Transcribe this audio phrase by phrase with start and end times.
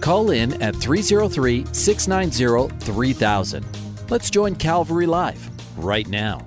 [0.00, 3.66] Call in at 303 690 3000.
[4.08, 6.46] Let's join Calvary Live right now.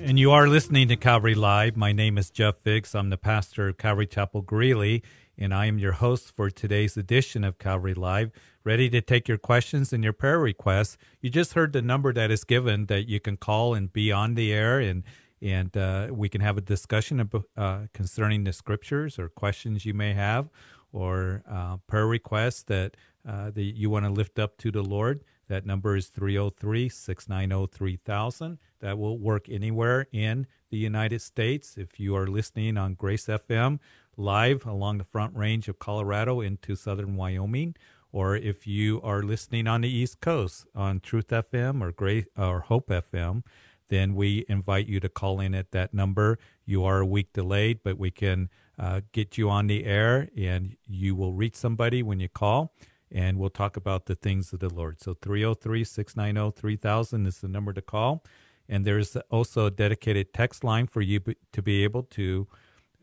[0.00, 1.76] And you are listening to Calvary Live.
[1.76, 2.94] My name is Jeff Fix.
[2.94, 5.02] I'm the pastor of Calvary Chapel Greeley,
[5.36, 8.30] and I am your host for today's edition of Calvary Live.
[8.62, 10.96] Ready to take your questions and your prayer requests.
[11.20, 14.34] You just heard the number that is given that you can call and be on
[14.34, 15.02] the air and
[15.42, 19.92] and uh, we can have a discussion about, uh, concerning the scriptures or questions you
[19.92, 20.48] may have
[20.94, 22.96] or uh, prayer requests that,
[23.28, 25.24] uh, that you want to lift up to the Lord.
[25.48, 28.58] That number is 303 690 3000.
[28.80, 31.76] That will work anywhere in the United States.
[31.76, 33.80] If you are listening on Grace FM
[34.16, 37.74] live along the front range of Colorado into southern Wyoming,
[38.12, 42.60] or if you are listening on the East Coast on Truth FM or Grace or
[42.60, 43.42] Hope FM,
[43.88, 46.38] then we invite you to call in at that number.
[46.64, 50.76] You are a week delayed, but we can uh, get you on the air and
[50.86, 52.74] you will reach somebody when you call
[53.10, 55.00] and we'll talk about the things of the Lord.
[55.00, 58.24] So 303 690 3000 is the number to call.
[58.68, 61.20] And there's also a dedicated text line for you
[61.52, 62.48] to be able to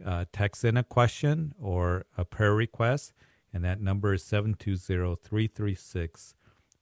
[0.05, 3.13] uh, text in a question or a prayer request.
[3.53, 6.35] And that number is 720 336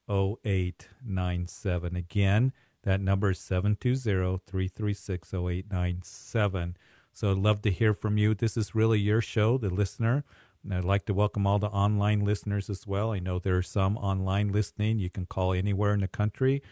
[0.10, 1.96] 0897.
[1.96, 2.54] Again,
[2.84, 6.78] that number is 720 336 0897.
[7.20, 8.34] So I'd love to hear from you.
[8.34, 10.24] This is really your show, the listener.
[10.64, 13.12] And I'd like to welcome all the online listeners as well.
[13.12, 15.00] I know there are some online listening.
[15.00, 16.64] You can call anywhere in the country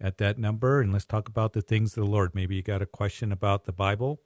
[0.00, 2.36] at that number and let's talk about the things of the Lord.
[2.36, 4.20] Maybe you got a question about the Bible,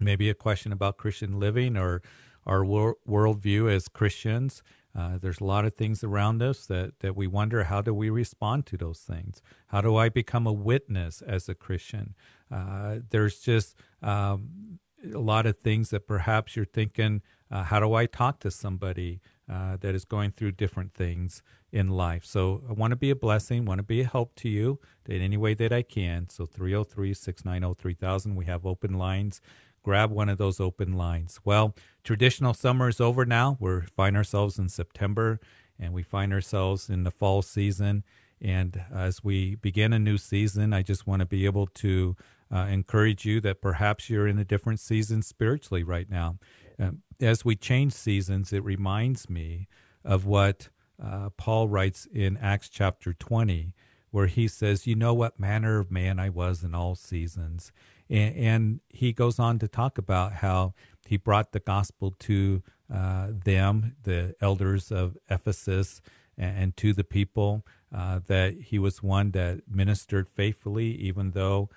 [0.00, 2.02] maybe a question about Christian living or
[2.44, 4.64] our wor- worldview as Christians.
[4.98, 8.10] Uh, there's a lot of things around us that, that we wonder how do we
[8.10, 9.42] respond to those things?
[9.68, 12.16] How do I become a witness as a Christian?
[12.50, 14.80] Uh, there's just um,
[15.12, 19.20] a lot of things that perhaps you're thinking, uh, how do I talk to somebody
[19.50, 21.42] uh, that is going through different things
[21.72, 22.24] in life?
[22.24, 25.22] So I want to be a blessing, want to be a help to you in
[25.22, 26.28] any way that I can.
[26.28, 29.40] So 303 690 3000, we have open lines.
[29.82, 31.40] Grab one of those open lines.
[31.44, 31.74] Well,
[32.04, 33.56] traditional summer is over now.
[33.60, 35.40] We find ourselves in September
[35.78, 38.04] and we find ourselves in the fall season.
[38.40, 42.16] And as we begin a new season, I just want to be able to
[42.52, 46.38] uh, encourage you that perhaps you're in a different season spiritually right now.
[46.78, 49.68] Um, as we change seasons, it reminds me
[50.04, 50.68] of what
[51.02, 53.74] uh, Paul writes in Acts chapter 20,
[54.10, 57.72] where he says, You know what manner of man I was in all seasons.
[58.08, 60.74] And, and he goes on to talk about how
[61.06, 66.00] he brought the gospel to uh, them, the elders of Ephesus,
[66.36, 71.68] and, and to the people, uh, that he was one that ministered faithfully, even though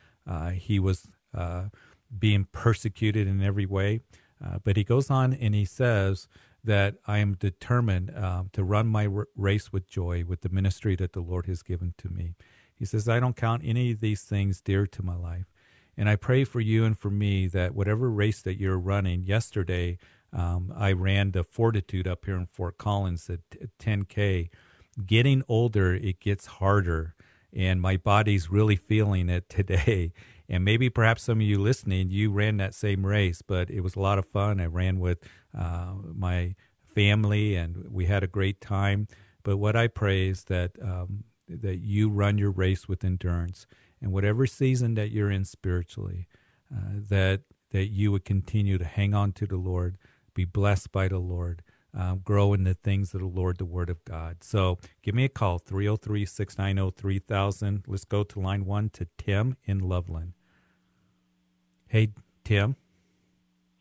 [0.54, 1.66] he was uh,
[2.18, 4.02] being persecuted in every way.
[4.44, 6.28] Uh, but he goes on and he says
[6.64, 10.96] that I am determined um, to run my r- race with joy with the ministry
[10.96, 12.34] that the Lord has given to me.
[12.76, 15.46] He says, I don't count any of these things dear to my life.
[15.98, 19.98] And I pray for you and for me that whatever race that you're running, yesterday
[20.34, 23.42] um, I ran the Fortitude up here in Fort Collins at
[23.80, 24.50] 10K.
[25.06, 27.16] Getting older, it gets harder
[27.56, 30.14] and my body's really feeling it today.
[30.50, 33.96] And maybe perhaps some of you listening, you ran that same race, but it was
[33.96, 34.60] a lot of fun.
[34.60, 35.20] I ran with
[35.58, 36.56] uh, my
[36.94, 39.08] family, and we had a great time.
[39.44, 43.66] But what I pray is that um, that you run your race with endurance,
[44.02, 46.28] and whatever season that you're in spiritually,
[46.70, 49.98] uh, that that you would continue to hang on to the Lord,
[50.34, 53.90] be blessed by the Lord, um, grow in the things of the Lord, the Word
[53.90, 54.44] of God.
[54.44, 57.84] So give me a call, 303 690 3000.
[57.88, 60.34] Let's go to line one to Tim in Loveland.
[61.88, 62.10] Hey,
[62.44, 62.76] Tim.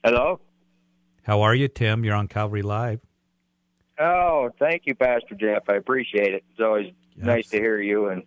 [0.05, 0.41] Hello.
[1.23, 2.05] How are you, Tim?
[2.05, 3.01] You're on Calvary Live.
[4.01, 5.69] Oh, thank you, Pastor Jeff.
[5.69, 6.43] I appreciate it.
[6.51, 7.27] It's always yes.
[7.27, 8.23] nice to hear you and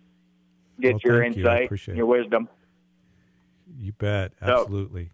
[0.80, 1.94] get your insight, you.
[1.94, 2.48] your wisdom.
[3.76, 4.32] You bet.
[4.40, 5.10] Absolutely.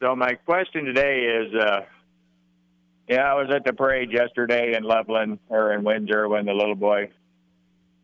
[0.00, 1.80] So, so my question today is uh,
[3.10, 6.76] yeah, I was at the parade yesterday in Loveland or in Windsor when the little
[6.76, 7.10] boy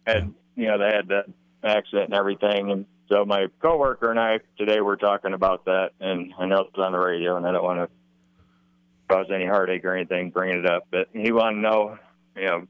[0.05, 1.23] had, you know, they had the
[1.63, 2.73] accident and everything.
[2.73, 6.77] And so my coworker and I today were talking about that, and I know it's
[6.77, 7.89] on the radio, and I don't want to
[9.09, 11.99] cause any heartache or anything bringing it up, but he wanted to know
[12.35, 12.67] you know,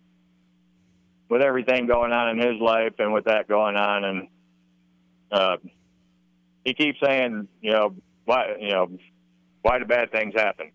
[1.30, 4.28] with everything going on in his life and with that going on, and
[5.32, 5.56] uh,
[6.66, 7.94] he keeps saying, you know,
[8.26, 8.90] why, you know,
[9.62, 10.70] why do bad things happen?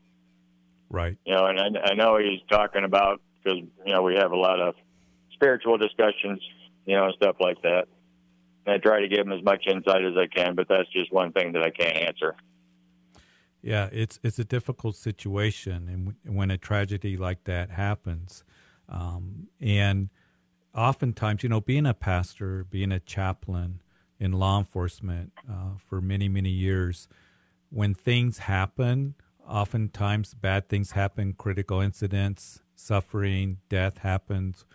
[0.91, 1.17] Right.
[1.25, 4.37] You know, and I, I know he's talking about because you know we have a
[4.37, 4.75] lot of
[5.33, 6.41] spiritual discussions,
[6.85, 7.85] you know, and stuff like that.
[8.65, 11.11] And I try to give him as much insight as I can, but that's just
[11.11, 12.35] one thing that I can't answer.
[13.61, 18.43] Yeah, it's it's a difficult situation, and when a tragedy like that happens,
[18.89, 20.09] um, and
[20.75, 23.81] oftentimes, you know, being a pastor, being a chaplain
[24.19, 27.07] in law enforcement uh, for many many years,
[27.69, 29.13] when things happen,
[29.51, 34.65] oftentimes bad things happen, critical incidents, suffering, death happens.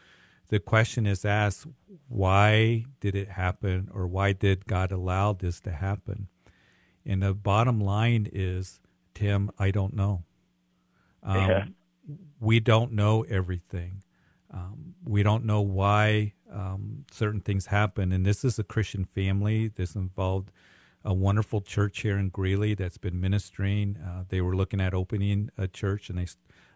[0.49, 1.67] The question is asked,
[2.09, 6.29] why did it happen, or why did God allow this to happen?
[7.05, 8.81] And the bottom line is,
[9.15, 10.25] Tim, I don't know.
[11.23, 11.65] Um, yeah.
[12.39, 14.05] We don't know everything.
[14.53, 18.13] Um, we don't know why um, certain things happen.
[18.13, 19.67] And this is a Christian family.
[19.67, 20.53] This involved
[21.07, 23.97] a wonderful church here in Greeley that's been ministering.
[23.97, 26.27] Uh, they were looking at opening a church, and they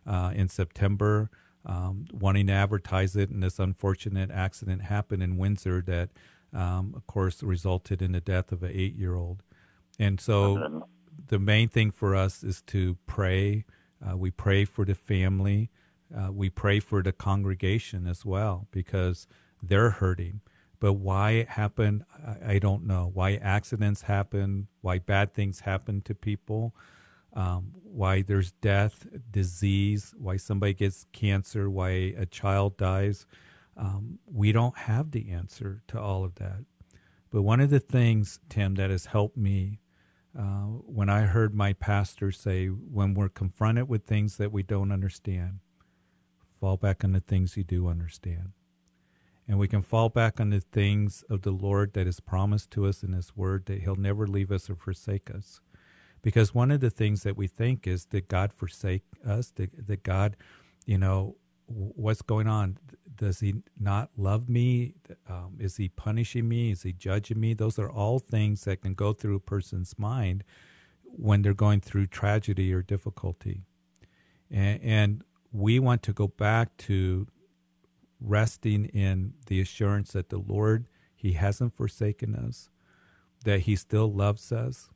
[0.06, 1.31] uh, in September,
[1.67, 3.29] um, wanting to advertise it.
[3.29, 6.11] And this unfortunate accident happened in Windsor that,
[6.55, 9.43] um, of course, resulted in the death of an eight-year-old.
[9.99, 10.87] And so
[11.26, 13.65] the main thing for us is to pray.
[14.00, 15.71] Uh, we pray for the family.
[16.17, 19.26] Uh, we pray for the congregation as well because
[19.62, 20.41] they're hurting.
[20.81, 23.11] But why it happened, I, I don't know.
[23.12, 26.75] Why accidents happen, why bad things happen to people,
[27.35, 33.27] um, why there's death, disease, why somebody gets cancer, why a child dies.
[33.77, 36.65] Um, we don't have the answer to all of that.
[37.31, 39.81] But one of the things, Tim, that has helped me
[40.37, 44.93] uh, when I heard my pastor say, when we're confronted with things that we don't
[44.93, 45.61] understand,
[46.61, 48.53] fall back on the things you do understand.
[49.50, 52.87] And we can fall back on the things of the Lord that is promised to
[52.87, 55.61] us in His Word that He'll never leave us or forsake us.
[56.23, 60.05] Because one of the things that we think is that God forsake us, that, that
[60.05, 60.37] God,
[60.87, 61.35] you know,
[61.67, 62.79] what's going on?
[63.12, 64.94] Does he not love me?
[65.29, 66.70] Um, is he punishing me?
[66.70, 67.52] Is he judging me?
[67.52, 70.44] Those are all things that can go through a person's mind
[71.02, 73.62] when they're going through tragedy or difficulty.
[74.49, 77.26] And, and we want to go back to
[78.20, 82.70] resting in the assurance that the Lord, He hasn't forsaken us,
[83.44, 84.90] that He still loves us,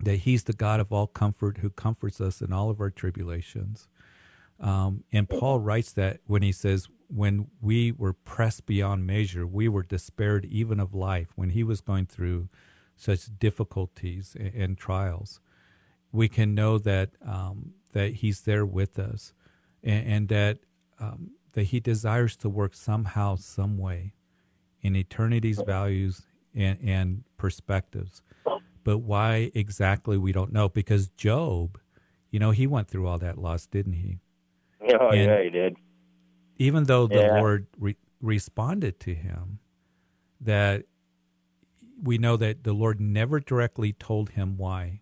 [0.00, 3.88] that He's the God of all comfort who comforts us in all of our tribulations.
[4.58, 9.68] Um, and Paul writes that when he says, when we were pressed beyond measure, we
[9.68, 12.48] were despaired even of life, when he was going through
[12.96, 15.40] such difficulties and, and trials,
[16.10, 19.32] we can know that um, that he's there with us,
[19.82, 20.58] and, and that
[20.98, 24.12] um, that he desires to work somehow, some way,
[24.82, 28.20] in eternity's values and, and perspectives.
[28.84, 31.80] But why exactly we don't know, because Job,
[32.30, 34.18] you know, he went through all that loss, didn't he?
[35.00, 35.76] Oh, and yeah, he did.
[36.58, 37.38] Even though the yeah.
[37.38, 39.58] Lord re- responded to him,
[40.38, 40.84] that
[42.02, 45.00] we know that the Lord never directly told him why.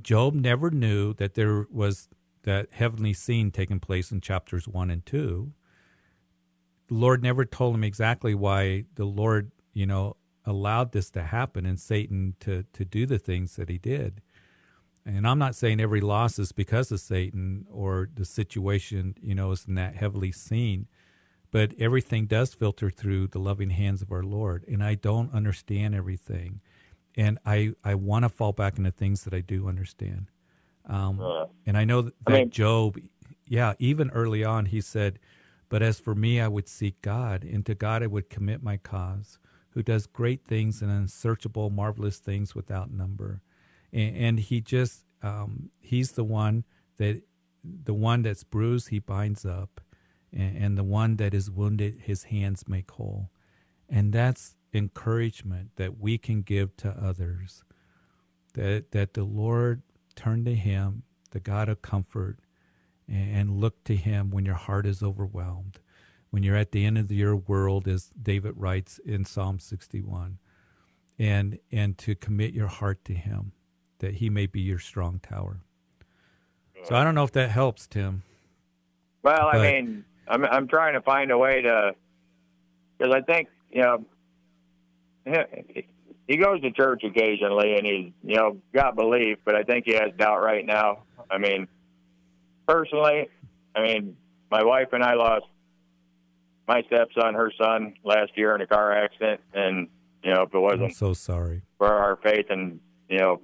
[0.00, 2.08] Job never knew that there was
[2.44, 5.52] that heavenly scene taking place in chapters 1 and 2.
[6.88, 11.66] The Lord never told him exactly why the Lord, you know, allowed this to happen
[11.66, 14.20] and Satan to to do the things that he did.
[15.06, 19.52] And I'm not saying every loss is because of Satan or the situation, you know,
[19.52, 20.86] isn't that heavily seen,
[21.50, 24.64] but everything does filter through the loving hands of our Lord.
[24.66, 26.60] And I don't understand everything.
[27.16, 30.30] And I, I want to fall back into things that I do understand.
[30.86, 32.98] Um, uh, and I know that, I mean, Job,
[33.46, 35.18] yeah, even early on, he said,
[35.68, 38.76] But as for me, I would seek God, and to God I would commit my
[38.76, 39.38] cause,
[39.70, 43.42] who does great things and unsearchable, marvelous things without number
[43.94, 46.64] and, and he just um, he's the one
[46.98, 47.22] that
[47.64, 49.80] the one that's bruised he binds up,
[50.32, 53.30] and, and the one that is wounded his hands make whole,
[53.88, 57.64] and that's encouragement that we can give to others.
[58.54, 59.82] That that the Lord
[60.14, 62.38] turn to Him, the God of comfort,
[63.08, 65.80] and look to Him when your heart is overwhelmed,
[66.30, 70.38] when you're at the end of your world, as David writes in Psalm 61,
[71.18, 73.52] and and to commit your heart to Him
[74.04, 75.60] that he may be your strong tower.
[76.84, 78.22] So I don't know if that helps, Tim.
[79.22, 81.92] Well, I mean, I'm I'm trying to find a way to
[82.98, 84.04] because I think you know
[86.26, 89.92] he goes to church occasionally and he's you know got belief, but I think he
[89.94, 91.04] has doubt right now.
[91.30, 91.68] I mean,
[92.66, 93.28] personally,
[93.74, 94.16] I mean,
[94.50, 95.46] my wife and I lost
[96.66, 99.88] my stepson, her son, last year in a car accident, and
[100.22, 101.62] you know, if it wasn't I'm so sorry.
[101.78, 103.40] for our faith and you know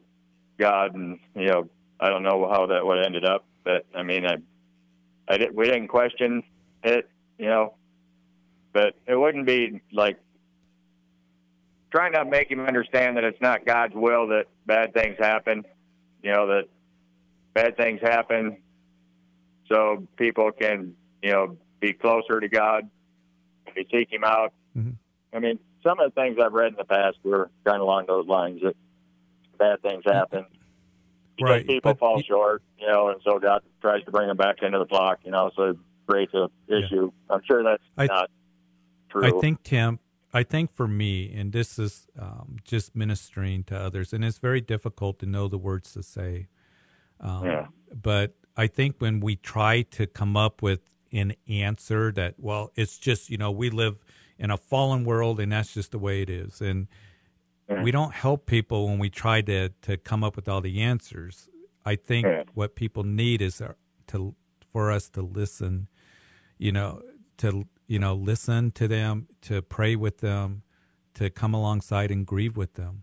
[0.58, 1.68] God and you know
[1.98, 4.36] I don't know how that would have ended up, but I mean I
[5.28, 6.42] I did we didn't question
[6.82, 7.74] it, you know,
[8.72, 10.18] but it wouldn't be like
[11.90, 15.64] trying to make him understand that it's not God's will that bad things happen,
[16.22, 16.64] you know that
[17.54, 18.58] bad things happen
[19.68, 22.88] so people can you know be closer to God,
[23.74, 24.52] be seek Him out.
[24.76, 24.96] Mhm.
[25.32, 28.06] I mean, some of the things I've read in the past were kind of along
[28.06, 28.76] those lines that
[29.58, 30.46] bad things happen.
[31.36, 34.36] Because Right, people but fall short, you know, and so God tries to bring them
[34.36, 37.10] back into the flock, you know, so it creates a issue.
[37.30, 38.30] I'm sure that's I- not
[39.08, 39.38] true.
[39.38, 39.98] I think Tim,
[40.32, 44.60] I think for me, and this is um, just ministering to others, and it's very
[44.60, 46.46] difficult to know the words to say.
[47.20, 47.66] Um, Yeah.
[47.92, 50.80] But I think when we try to come up with
[51.12, 53.96] an answer that, well, it's just you know we live
[54.38, 56.86] in a fallen world, and that's just the way it is, and
[57.68, 57.82] Yeah.
[57.82, 61.48] we don't help people when we try to to come up with all the answers.
[61.84, 62.44] I think Yeah.
[62.54, 63.72] what people need is uh,
[64.08, 64.34] to
[64.72, 65.88] for us to listen
[66.58, 67.02] you know
[67.38, 70.62] to you know listen to them to pray with them
[71.14, 73.02] to come alongside and grieve with them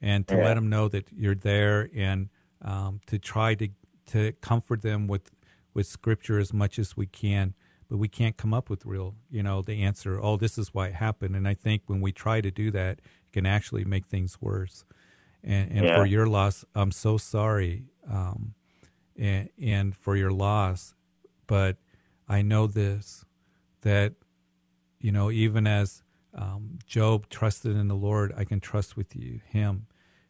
[0.00, 0.44] and to Yeah.
[0.46, 2.28] let them know that you're there and
[2.60, 3.68] um, to try to
[4.12, 5.30] to comfort them with
[5.74, 7.54] with scripture as much as we can
[7.88, 10.88] but we can't come up with real you know the answer oh this is why
[10.88, 14.06] it happened and i think when we try to do that it can actually make
[14.06, 14.84] things worse
[15.44, 15.96] and, and Yeah.
[15.96, 18.54] for your loss i'm so sorry um,
[19.16, 20.94] and, and for your loss
[21.46, 21.76] but
[22.28, 23.24] I know this
[23.86, 24.14] that
[24.98, 26.02] you know even as
[26.34, 29.86] um, Job trusted in the Lord, I can trust with you him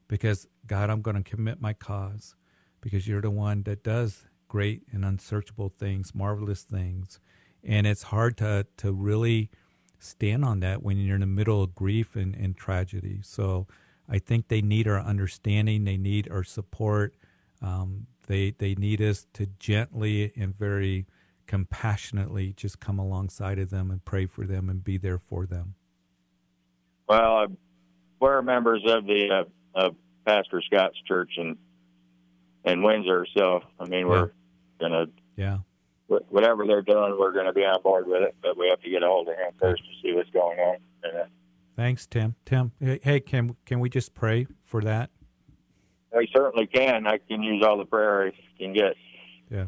[0.09, 2.37] because God, I'm going to commit my cause
[2.83, 7.19] because you're the one that does great and unsearchable things, marvelous things,
[7.65, 9.51] and it's hard to to really
[9.99, 13.21] stand on that when you're in the middle of grief and, and tragedy.
[13.23, 13.67] So
[14.07, 17.15] I think they need our understanding, they need our support.
[17.63, 21.07] Um, they they need us to gently and very
[21.47, 25.75] compassionately just come alongside of them and pray for them and be there for them.
[27.09, 27.47] Well, uh,
[28.21, 29.29] we're members of the
[29.75, 31.57] uh, of Pastor Scott's church in
[32.65, 34.31] in Windsor, so I mean we're
[34.81, 35.59] gonna Yeah.
[36.09, 38.35] whatever they're doing, we're gonna be on board with it.
[38.43, 40.77] But we have to get a hold of him first to see what's going on.
[41.05, 41.25] And, uh,
[41.77, 42.35] Thanks, Tim.
[42.45, 45.11] Tim, hey, can can we just pray for that?
[46.17, 47.07] we certainly can.
[47.07, 48.95] I can use all the prayer I can get.
[49.51, 49.67] Yeah.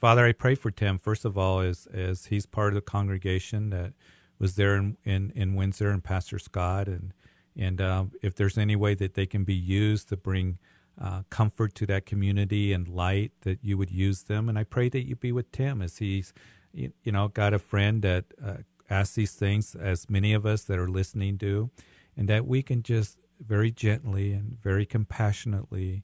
[0.00, 0.98] Father, I pray for Tim.
[0.98, 3.92] First of all, as as he's part of the congregation that
[4.38, 7.12] was there in in, in Windsor and Pastor Scott, and
[7.56, 10.58] and um, if there's any way that they can be used to bring
[11.00, 14.48] uh, comfort to that community and light, that you would use them.
[14.48, 16.32] And I pray that you be with Tim as he's,
[16.72, 20.64] you, you know, got a friend that uh, asks these things, as many of us
[20.64, 21.70] that are listening do,
[22.16, 26.02] and that we can just very gently and very compassionately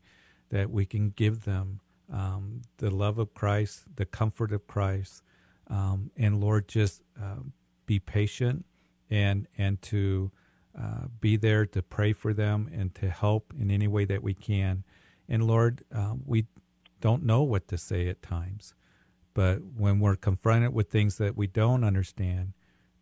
[0.50, 1.80] that we can give them
[2.12, 5.22] um, the love of Christ, the comfort of Christ,
[5.68, 7.40] um, and Lord, just uh,
[7.86, 8.64] be patient
[9.10, 10.30] and and to
[10.78, 14.34] uh, be there to pray for them and to help in any way that we
[14.34, 14.84] can.
[15.28, 16.46] And Lord, uh, we
[17.00, 18.74] don't know what to say at times,
[19.34, 22.52] but when we're confronted with things that we don't understand,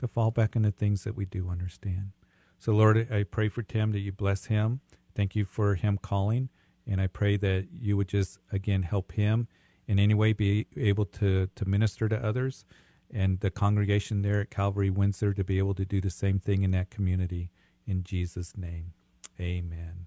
[0.01, 2.13] to fall back into things that we do understand.
[2.59, 4.81] So, Lord, I pray for Tim that you bless him.
[5.15, 6.49] Thank you for him calling.
[6.87, 9.49] And I pray that you would just, again, help him
[9.87, 12.65] in any way be able to, to minister to others
[13.13, 16.63] and the congregation there at Calvary Windsor to be able to do the same thing
[16.63, 17.51] in that community.
[17.87, 18.93] In Jesus' name,
[19.41, 20.07] amen.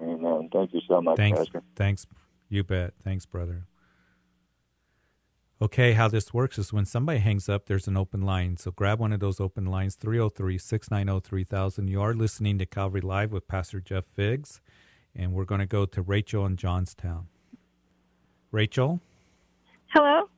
[0.00, 0.48] Amen.
[0.52, 1.38] Thank you so much, Thanks.
[1.38, 1.62] Pastor.
[1.76, 2.06] Thanks.
[2.48, 2.94] You bet.
[3.02, 3.66] Thanks, brother.
[5.60, 8.56] Okay, how this works is when somebody hangs up, there's an open line.
[8.56, 11.88] So grab one of those open lines, 303 690 3000.
[11.88, 14.60] You are listening to Calvary Live with Pastor Jeff Figs,
[15.14, 17.28] and we're going to go to Rachel in Johnstown.
[18.50, 19.00] Rachel,
[19.88, 20.28] Hello.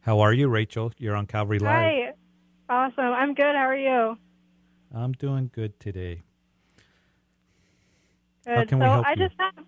[0.00, 0.92] how are you, Rachel?
[0.98, 1.70] You're on Calvary Live.
[1.70, 2.12] Hi.
[2.68, 3.12] Awesome.
[3.12, 3.54] I'm good.
[3.54, 4.16] How are you?
[4.94, 6.22] I'm doing good today.
[8.46, 8.56] Good.
[8.56, 9.16] How can we help I you?
[9.16, 9.64] just have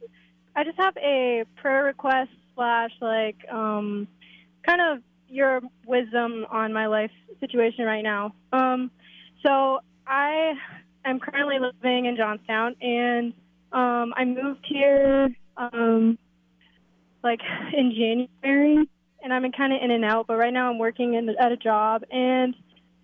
[0.55, 4.07] I just have a prayer request slash like um
[4.67, 8.35] kind of your wisdom on my life situation right now.
[8.53, 8.91] Um
[9.45, 10.55] so I
[11.05, 13.33] am currently living in Johnstown and
[13.73, 16.19] um I moved here um
[17.23, 17.41] like
[17.77, 18.89] in January
[19.23, 21.57] and I'm kind of in and out, but right now I'm working in, at a
[21.57, 22.55] job and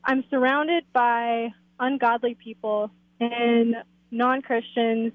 [0.05, 1.49] I'm surrounded by
[1.81, 3.75] ungodly people and
[4.13, 5.13] non-Christians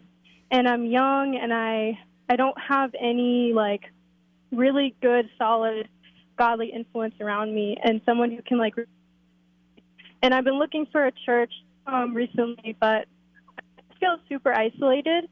[0.52, 1.98] and I'm young and I
[2.30, 3.84] I don't have any like
[4.52, 5.88] really good solid
[6.38, 8.76] godly influence around me and someone who can like.
[10.22, 11.52] And I've been looking for a church
[11.86, 13.06] um, recently, but
[13.58, 15.30] I feel super isolated.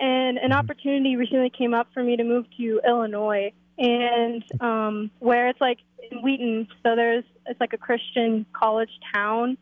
[0.00, 5.48] And an opportunity recently came up for me to move to Illinois, and um, where
[5.48, 5.78] it's like
[6.10, 9.58] in Wheaton, so there's it's like a Christian college town,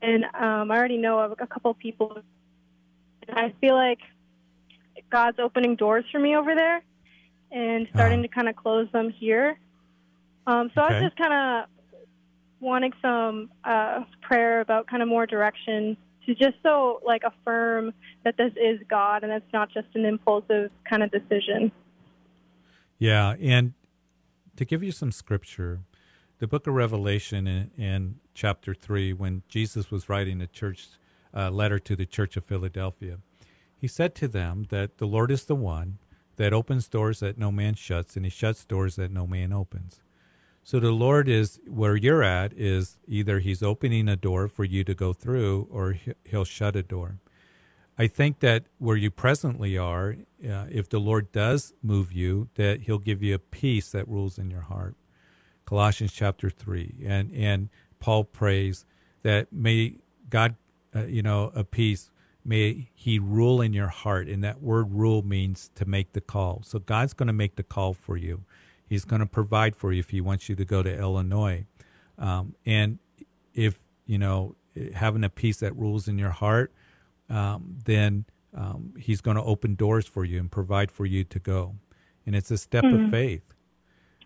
[0.00, 2.22] and um, I already know of a couple people.
[3.28, 3.98] And I feel like
[5.10, 6.82] God's opening doors for me over there,
[7.52, 9.58] and starting to kind of close them here.
[10.46, 11.00] Um, so I Okay.
[11.00, 11.68] was just kind of
[12.60, 15.98] wanting some uh, prayer about kind of more direction
[16.30, 17.92] to just so like affirm
[18.24, 21.72] that this is God and it's not just an impulsive kind of decision.
[22.98, 23.72] Yeah, and
[24.56, 25.80] to give you some scripture,
[26.38, 30.88] the book of Revelation in, in chapter 3, when Jesus was writing a church
[31.34, 33.18] uh, letter to the church of Philadelphia,
[33.76, 35.98] he said to them that the Lord is the one
[36.36, 40.00] that opens doors that no man shuts, and he shuts doors that no man opens.
[40.62, 44.84] So the Lord is where you're at is either he's opening a door for you
[44.84, 47.18] to go through or he- he'll shut a door.
[48.00, 52.80] I think that where you presently are, uh, if the Lord does move you, that
[52.82, 54.96] He'll give you a peace that rules in your heart.
[55.66, 58.86] Colossians chapter three, and and Paul prays
[59.22, 59.96] that may
[60.30, 60.56] God,
[60.96, 62.10] uh, you know, a peace,
[62.42, 66.62] may He rule in your heart, and that word "rule" means to make the call.
[66.64, 68.44] So God's going to make the call for you.
[68.90, 71.64] He's going to provide for you if He wants you to go to Illinois,
[72.18, 72.98] um, and
[73.54, 74.54] if you know
[74.94, 76.72] having a peace that rules in your heart
[77.30, 81.38] um, then um, he's going to open doors for you and provide for you to
[81.38, 81.76] go.
[82.26, 83.42] And it's a step of faith.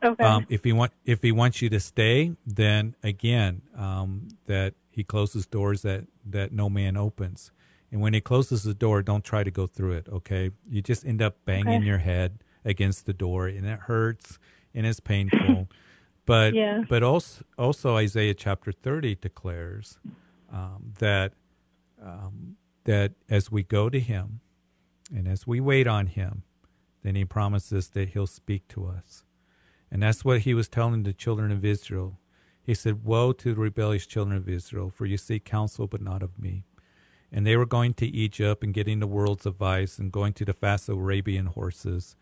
[0.02, 0.24] Okay.
[0.24, 5.04] Um, if he want, if he wants you to stay, then again, um, that he
[5.04, 7.52] closes doors that that no man opens.
[7.92, 10.08] And when he closes the door, don't try to go through it.
[10.08, 11.86] Okay, you just end up banging Okay.
[11.86, 14.38] your head against the door, and it hurts
[14.74, 15.68] and it's painful.
[16.26, 16.82] but Yeah.
[16.88, 19.98] but also also Isaiah chapter thirty declares
[20.52, 21.32] um, that
[22.02, 24.40] um, that as we go to him
[25.14, 26.42] and as we wait on him,
[27.02, 29.24] then he promises that he'll speak to us.
[29.90, 32.18] And that's what he was telling the children of Israel.
[32.62, 36.22] He said, Woe to the rebellious children of Israel, for you seek counsel, but not
[36.22, 36.64] of me.
[37.30, 40.52] And they were going to Egypt and getting the world's advice and going to the
[40.54, 42.16] fast Arabian horses.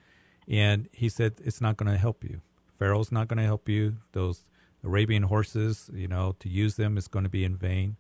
[0.49, 2.41] And he said, It's not going to help you.
[2.79, 3.97] Pharaoh's not going to help you.
[4.13, 4.41] Those
[4.85, 7.97] Arabian horses, you know, to use them is going to be in vain.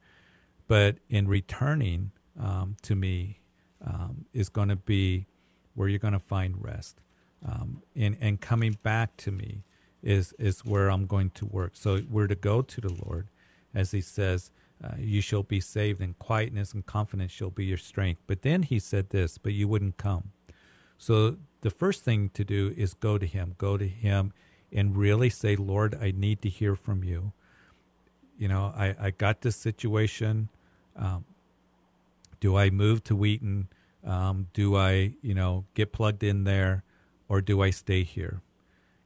[0.66, 3.40] But in returning um, to me
[3.84, 5.26] um, is going to be
[5.74, 7.00] where you're going to find rest.
[7.46, 9.62] Um, and, and coming back to me
[10.02, 11.72] is, is where I'm going to work.
[11.74, 13.28] So we're to go to the Lord,
[13.74, 14.50] as he says,
[14.82, 18.20] uh, you shall be saved, and quietness and confidence shall be your strength.
[18.26, 20.32] But then he said this, but you wouldn't come.
[20.98, 24.32] So the first thing to do is go to him, go to him
[24.72, 27.32] and really say, Lord, I need to hear from you.
[28.36, 30.48] You know, I, I got this situation.
[30.96, 31.24] Um,
[32.40, 33.68] do I move to Wheaton?
[34.04, 36.82] Um, do I, you know, get plugged in there
[37.28, 38.42] or do I stay here?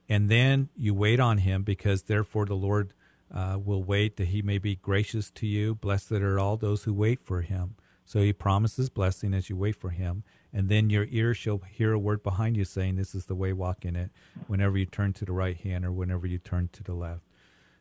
[0.09, 2.95] And then you wait on him because therefore the Lord
[3.33, 5.75] uh, will wait that he may be gracious to you.
[5.75, 7.75] Blessed are all those who wait for him.
[8.05, 10.23] So he promises blessing as you wait for him.
[10.57, 13.53] And then your ear shall hear a word behind you saying, This is the way,
[13.53, 14.11] walk in it,
[14.47, 17.21] whenever you turn to the right hand or whenever you turn to the left.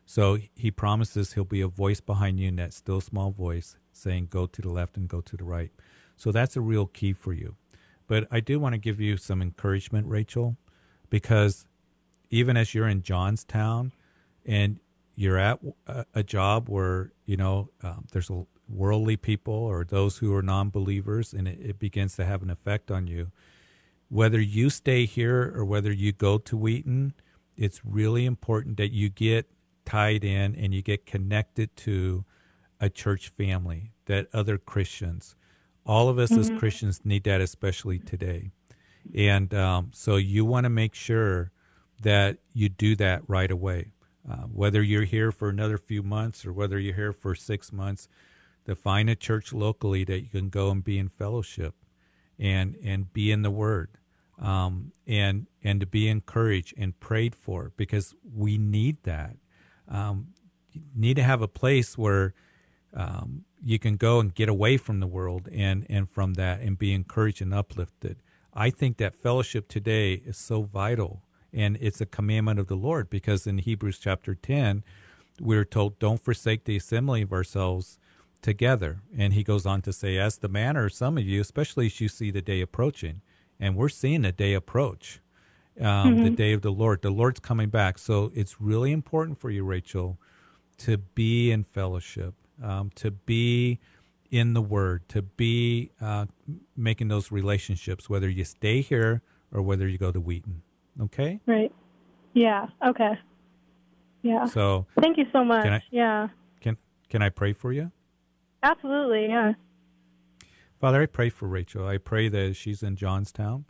[0.04, 4.28] So he promises he'll be a voice behind you in that still small voice saying,
[4.30, 5.70] Go to the left and go to the right.
[6.18, 7.56] So that's a real key for you.
[8.06, 10.58] But I do want to give you some encouragement, Rachel,
[11.08, 11.64] because
[12.28, 13.92] even as you're in Johnstown
[14.44, 14.80] and
[15.14, 15.60] you're at
[16.14, 20.70] a, job where, you know, um, there's a worldly people or those who are non
[20.70, 23.30] believers and it, it begins to have an effect on you,
[24.08, 27.14] whether you stay here or whether you go to Wheaton,
[27.56, 29.50] it's really important that you get
[29.84, 32.24] tied in and you get connected to
[32.80, 35.34] a church family, that other Christians.
[35.86, 38.50] All of us as Christians need that, especially today.
[39.14, 41.52] And um, so you want to make sure
[42.02, 43.92] that you do that right away.
[44.28, 48.08] Uh, whether you're here for another few months or whether you're here for six months,
[48.66, 51.74] to find a church locally that you can go and be in fellowship
[52.38, 53.88] and and be in the Word,
[54.38, 59.36] um, and and to be encouraged and prayed for because we need that.
[59.88, 60.28] Um,
[60.94, 62.34] need to have a place where
[62.92, 66.78] um, you can go and get away from the world and and from that and
[66.78, 68.18] be encouraged and uplifted.
[68.52, 73.08] I think that fellowship today is so vital, and it's a commandment of the Lord
[73.08, 74.82] because in Hebrews chapter ten,
[75.40, 77.98] we're told, "Don't forsake the assembly of ourselves."
[78.50, 79.00] Together.
[79.18, 82.00] And he goes on to say, as the manner of some of you, especially as
[82.00, 83.20] you see the day approaching,
[83.58, 85.20] and we're seeing the day approach.
[85.78, 87.02] um, the day of the Lord.
[87.02, 87.98] The Lord's coming back.
[87.98, 90.18] So it's really important for you, Rachel,
[90.78, 92.32] to be in fellowship,
[92.62, 93.78] um, to be
[94.30, 96.24] in the Word, to be uh,
[96.76, 99.20] making those relationships, whether you stay here
[99.52, 100.62] or whether you go to Wheaton.
[101.02, 101.40] Okay?
[101.44, 101.70] Right.
[102.32, 102.68] Yeah.
[102.82, 103.18] Okay.
[104.22, 104.46] Yeah.
[104.46, 105.64] So Thank you so much.
[105.64, 106.28] Can I- yeah.
[106.62, 106.78] can
[107.10, 107.92] can I pray for you?
[108.62, 109.26] Absolutely.
[109.26, 109.52] Yeah.
[110.80, 111.86] Father, I pray for Rachel.
[111.86, 113.64] I pray that she's in Johnstown,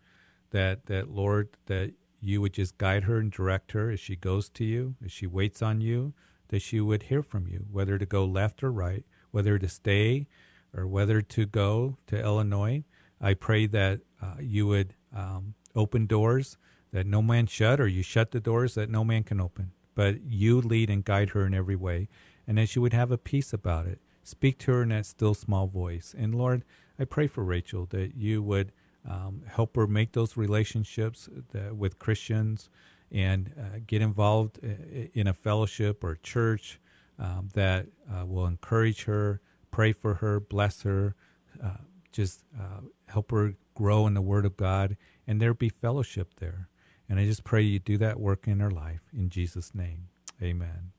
[0.50, 4.48] that that Lord, that you would just guide her and direct her as she goes
[4.50, 6.14] to you, as she waits on you,
[6.48, 10.26] that she would hear from you, whether to go left or right, whether to stay
[10.74, 12.84] or whether to go to Illinois.
[13.20, 16.58] I pray that uh, you would um, open doors
[16.92, 19.72] that no man shut, or you shut the doors that no man can open.
[19.94, 22.08] But you lead and guide her in every way,
[22.46, 24.00] and that she would have a peace about it.
[24.26, 26.12] Speak to her in that still small voice.
[26.18, 26.64] And Lord,
[26.98, 28.72] I pray for Rachel that you would
[29.08, 32.68] um, help her make those relationships that, with Christians
[33.12, 36.80] and uh, get involved in a fellowship or church
[37.20, 41.14] um, that uh, will encourage her, pray for her, bless her,
[41.62, 41.76] uh,
[42.10, 46.68] just uh, help her grow in the Word of God, and there be fellowship there.
[47.08, 50.08] And I just pray you do that work in her life in Jesus' name.
[50.42, 50.90] Amen.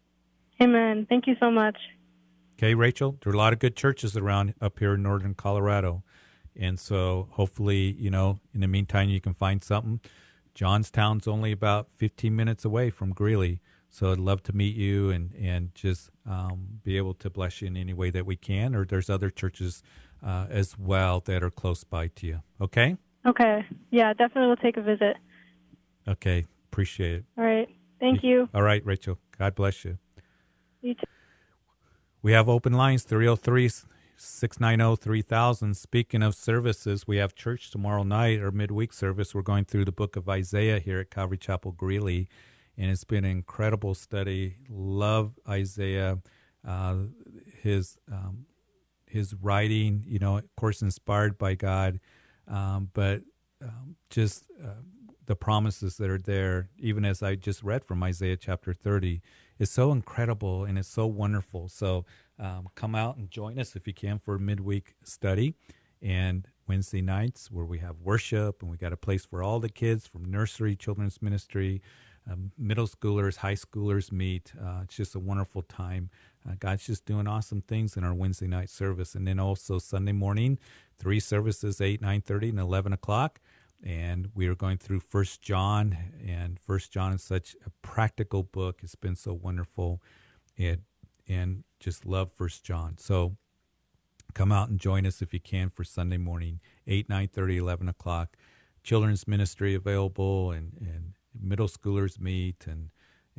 [0.62, 1.06] Amen.
[1.10, 1.78] Thank you so much.
[2.58, 6.04] Okay, Rachel, there are a lot of good churches around up here in northern Colorado.
[6.56, 10.00] And so hopefully, you know, in the meantime, you can find something.
[10.56, 13.62] Johnstown's only about 15 minutes away from Greeley.
[13.92, 17.68] So I'd love to meet you and, and just um, be able to bless you
[17.68, 18.74] in any way that we can.
[18.74, 19.84] Or there's other churches
[20.26, 22.42] uh, as well that are close by to you.
[22.60, 22.98] Okay?
[23.28, 23.68] Okay.
[23.92, 25.18] Yeah, definitely we'll take a visit.
[26.08, 26.48] Okay.
[26.72, 27.26] Appreciate it.
[27.38, 27.70] All right.
[28.00, 28.50] Thank you.
[28.56, 29.20] All right, Rachel.
[29.38, 30.00] God bless you.
[30.82, 31.04] You too.
[32.28, 33.70] We have open lines 303
[34.18, 35.78] 690 3000.
[35.78, 39.34] Speaking of services, we have church tomorrow night, or midweek service.
[39.34, 42.28] We're going through the book of Isaiah here at Calvary Chapel Greeley,
[42.78, 44.58] and it's been an incredible study.
[44.68, 46.18] Love Isaiah,
[46.68, 46.96] uh,
[47.62, 48.46] his um,
[49.06, 52.02] his writing, you know, of course, inspired by God,
[52.46, 53.22] um, but
[53.64, 54.82] um, just uh,
[55.28, 59.22] the promises that are there, even as I just read from Isaiah chapter 30,
[59.60, 61.70] is so incredible and it's so wonderful.
[61.70, 62.06] So
[62.40, 65.56] um, come out and join us if you can for a midweek study.
[66.02, 69.70] And Wednesday nights where we have worship and we got a place for all the
[69.70, 71.82] kids from nursery, children's ministry,
[72.30, 74.54] um, middle schoolers, high schoolers meet.
[74.62, 76.10] Uh, it's just a wonderful time.
[76.48, 79.16] Uh, God's just doing awesome things in our Wednesday night service.
[79.16, 80.60] And then also Sunday morning,
[80.98, 83.40] three services, 8, 9.30, and 11 o'clock
[83.84, 88.80] and we are going through first john and first john is such a practical book.
[88.84, 90.02] It's been so wonderful.
[90.58, 90.82] And
[91.28, 92.98] and just love first john.
[92.98, 93.38] So
[94.34, 97.90] come out and join us if you can for sunday morning 8 9 30 11
[97.90, 98.36] o'clock.
[98.84, 102.90] Children's ministry available and and middle schoolers meet and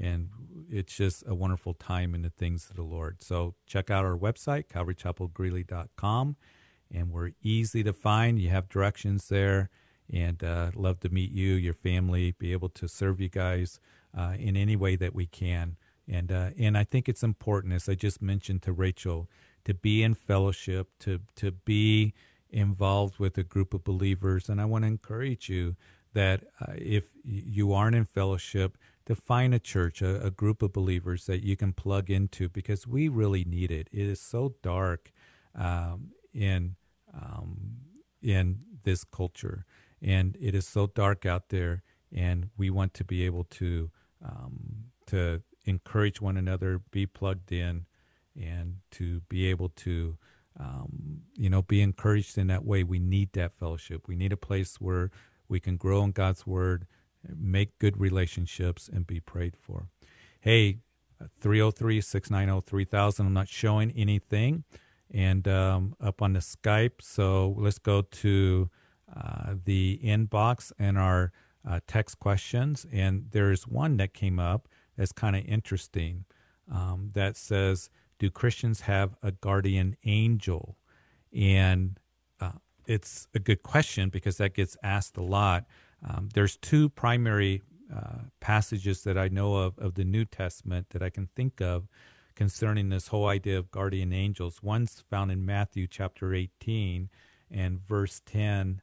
[0.01, 0.29] and
[0.70, 3.22] it's just a wonderful time in the things of the lord.
[3.22, 6.37] So check out our website calvarychapelgreeley.com
[6.90, 8.38] and we're easy to find.
[8.38, 9.70] You have directions there
[10.12, 13.81] and uh, love to meet you, your family, be able to serve you guys
[14.16, 15.77] uh, in any way that we can.
[16.07, 19.29] And uh, and I think it's important, as I just mentioned to Rachel,
[19.64, 22.14] to be in fellowship, to to be
[22.51, 24.49] involved with a group of believers.
[24.49, 25.77] And I want to encourage you
[26.14, 30.73] that uh, if you aren't in fellowship, to find a church, a, a group of
[30.73, 33.88] believers that you can plug into, because we really need it.
[33.92, 35.12] It is so dark
[35.55, 36.77] um, in
[37.12, 37.77] um,
[38.23, 39.64] in this culture
[40.02, 41.82] and it is so dark out there
[42.14, 43.90] and we want to be able to
[44.24, 47.87] um, to encourage one another be plugged in
[48.40, 50.16] and to be able to
[50.58, 52.82] um, you know be encouraged in that way.
[52.82, 54.08] We need that fellowship.
[54.08, 55.11] We need a place where
[55.48, 56.87] we can grow in god's word
[57.37, 59.88] make good relationships and be prayed for.
[60.40, 60.78] Hey
[61.42, 64.64] 303-690-3000 i'm not showing anything
[65.11, 68.70] and um, up on the skype so let's go to
[69.14, 71.33] uh, the inbox and our
[71.68, 72.87] uh, text questions.
[72.92, 76.25] And there's one that came up that's kind of interesting
[76.73, 80.77] um, that says, Do Christians have a guardian angel?
[81.33, 81.99] And
[82.40, 82.53] uh,
[82.87, 85.66] it's a good question because that gets asked a lot.
[86.09, 87.62] Um, there's two primary
[87.94, 91.88] uh, passages that I know of of the New Testament that I can think of
[92.35, 94.62] concerning this whole idea of guardian angels.
[94.62, 97.09] One's found in Matthew chapter 18
[97.51, 98.83] and verse 10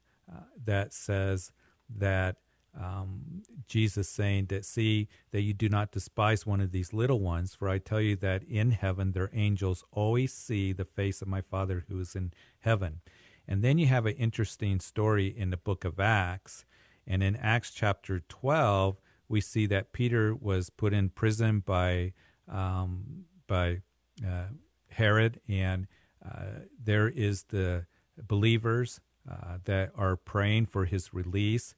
[0.65, 1.51] that says
[1.89, 2.37] that
[2.79, 7.55] um, Jesus saying that, see, that you do not despise one of these little ones,
[7.55, 11.41] for I tell you that in heaven their angels always see the face of my
[11.41, 13.01] Father who is in heaven.
[13.47, 16.65] And then you have an interesting story in the book of Acts,
[17.07, 22.13] And in Acts chapter 12, we see that Peter was put in prison by
[22.47, 23.81] um, by
[24.25, 24.47] uh,
[24.89, 25.87] Herod, and
[26.23, 27.85] uh, there is the
[28.27, 31.75] believers uh, that are praying for his release.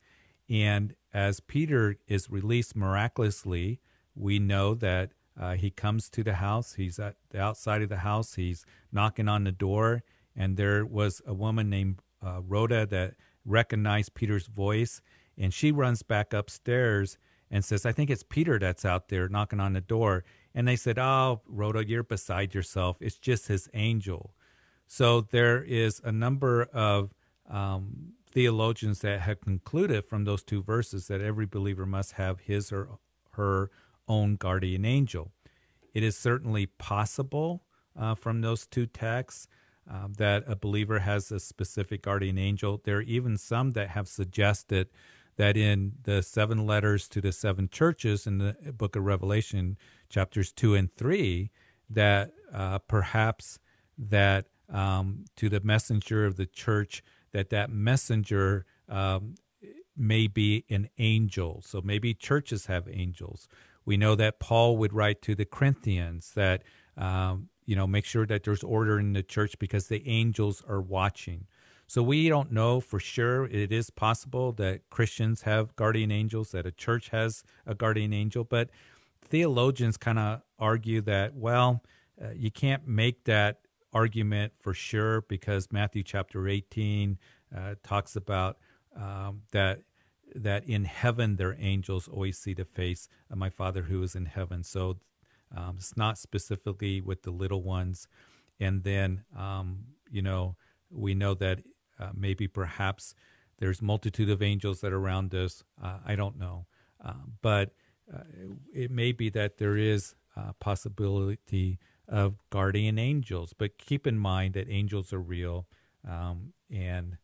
[0.50, 3.80] And as Peter is released miraculously,
[4.16, 6.74] we know that uh, he comes to the house.
[6.74, 8.36] He's at the outside of the house.
[8.36, 10.04] He's knocking on the door,
[10.36, 15.02] and there was a woman named uh, Rhoda that recognized Peter's voice,
[15.38, 17.18] and she runs back upstairs
[17.52, 20.24] and says, "I think it's Peter that's out there knocking on the door."
[20.56, 22.98] And they said, "Oh, Rhoda, you're beside yourself.
[23.00, 24.34] It's just his angel."
[24.88, 27.14] So there is a number of
[27.48, 32.72] um, theologians that have concluded from those two verses that every believer must have his
[32.72, 33.00] or
[33.32, 33.70] her
[34.08, 35.32] own guardian angel.
[35.94, 37.64] It is certainly possible
[37.98, 39.48] uh, from those two texts
[39.90, 42.82] uh, that a believer has a specific guardian angel.
[42.84, 44.90] There are even some that have suggested
[45.38, 49.78] that in the seven letters to the seven churches in the book of Revelation,
[50.10, 51.52] chapters two and three,
[51.90, 53.60] that uh, perhaps
[53.98, 57.04] that um, to the messenger of the church,
[57.38, 59.36] that that messenger um,
[59.96, 61.62] may be an angel.
[61.64, 63.48] So maybe churches have angels.
[63.86, 66.64] We know that Paul would write to the Corinthians that,
[66.98, 70.82] um, you know, make sure that there's order in the church because the angels are
[70.82, 71.46] watching.
[71.86, 73.46] So we don't know for sure.
[73.46, 78.44] It is possible that Christians have guardian angels, that a church has a guardian angel,
[78.44, 78.72] but
[79.22, 81.84] theologians kind of argue that, well,
[82.20, 83.60] uh, you can't make that
[83.98, 87.18] argument for sure because Matthew chapter 18
[87.56, 88.58] uh, talks about
[88.96, 89.82] um, that
[90.36, 94.26] that in heaven their angels always see the face of my Father who is in
[94.26, 94.64] heaven.
[94.64, 94.98] So
[95.56, 98.08] um, it's not specifically with the little ones.
[98.60, 100.58] And then, um, you know,
[100.92, 101.60] we know that
[102.00, 103.16] uh, maybe perhaps
[103.58, 105.64] there's multitude of angels that are around us.
[105.82, 106.68] Uh, I don't know.
[107.04, 107.72] Uh, but
[108.14, 108.24] uh,
[108.74, 110.14] it may be that there is
[110.60, 113.54] possibility of guardian angels.
[113.58, 115.68] But keep in mind that angels are real
[116.08, 117.18] um, and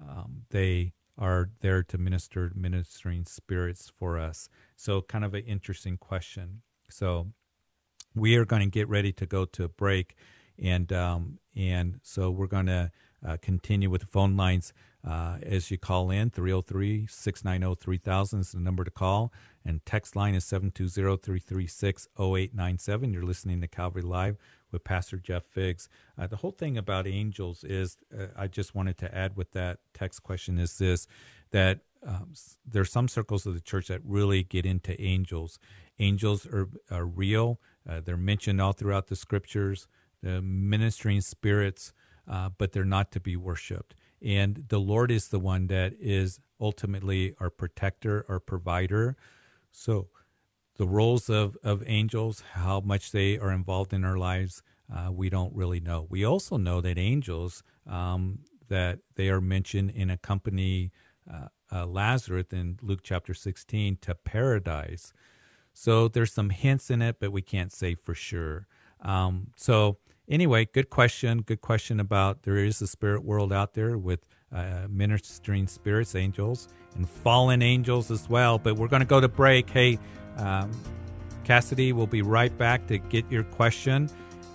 [0.00, 4.48] um, they are there to minister ministering spirits for us.
[4.76, 6.62] So kind of an interesting question.
[6.90, 7.28] So
[8.14, 10.14] we are going to get ready to go to a break,
[10.58, 12.90] and um, and so we're going to
[13.24, 14.72] uh, continue with the phone lines
[15.06, 19.32] uh, as you call in 303 690 3000 is the number to call
[19.64, 24.36] and text line is 720-336-0897 you're listening to calvary live
[24.74, 25.88] with Pastor Jeff Figs.
[26.18, 29.78] Uh, the whole thing about angels is, uh, I just wanted to add with that
[29.94, 31.06] text question is this
[31.52, 32.34] that um,
[32.66, 35.58] there are some circles of the church that really get into angels.
[36.00, 39.86] Angels are, are real, uh, they're mentioned all throughout the scriptures,
[40.22, 41.92] the ministering spirits,
[42.28, 43.94] uh, but they're not to be worshiped.
[44.22, 49.16] And the Lord is the one that is ultimately our protector, our provider.
[49.70, 50.08] So,
[50.76, 55.30] the roles of, of angels, how much they are involved in our lives, uh, we
[55.30, 56.06] don't really know.
[56.10, 60.90] We also know that angels, um, that they are mentioned in a company
[61.30, 65.12] uh, uh, Lazarus in Luke chapter 16 to paradise.
[65.72, 68.66] So there's some hints in it, but we can't say for sure.
[69.00, 71.42] Um, so anyway, good question.
[71.42, 76.68] Good question about there is a spirit world out there with uh, ministering spirits, angels,
[76.96, 78.58] and fallen angels as well.
[78.58, 79.68] But we're going to go to break.
[79.70, 79.98] Hey,
[80.36, 80.70] um,
[81.44, 84.08] Cassidy will be right back to get your question.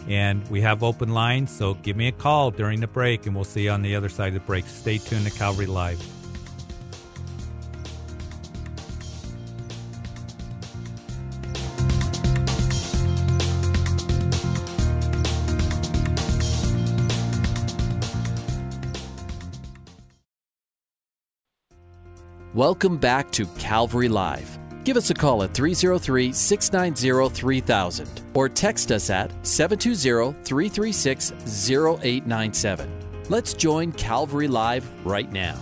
[0.07, 3.43] And we have open lines, so give me a call during the break, and we'll
[3.43, 4.65] see you on the other side of the break.
[4.65, 6.18] Stay tuned to Calvary Live.
[22.55, 24.57] Welcome back to Calvary Live.
[24.83, 31.31] Give us a call at 303 690 3000 or text us at 720 336
[31.71, 32.89] 0897.
[33.29, 35.59] Let's join Calvary Live right now.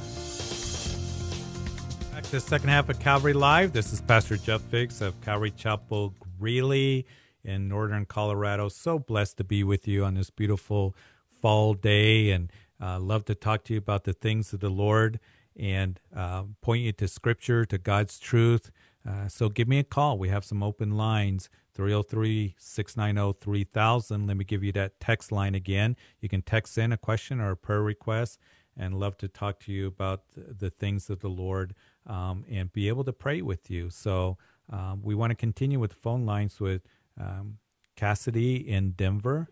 [2.14, 3.74] Back to the second half of Calvary Live.
[3.74, 7.06] This is Pastor Jeff Figs of Calvary Chapel Greeley
[7.44, 8.70] in northern Colorado.
[8.70, 10.96] So blessed to be with you on this beautiful
[11.42, 15.20] fall day and uh, love to talk to you about the things of the Lord
[15.58, 18.72] and uh, point you to Scripture, to God's truth.
[19.08, 20.18] Uh, so give me a call.
[20.18, 24.28] We have some open lines 303 690 3000.
[24.28, 25.96] Let me give you that text line again.
[26.20, 28.40] You can text in a question or a prayer request
[28.76, 31.74] and love to talk to you about the, things of the Lord
[32.06, 33.90] um, and be able to pray with you.
[33.90, 34.38] So
[34.72, 36.82] um, we want to continue with phone lines with
[37.20, 37.58] um,
[37.96, 39.48] Cassidy in Denver.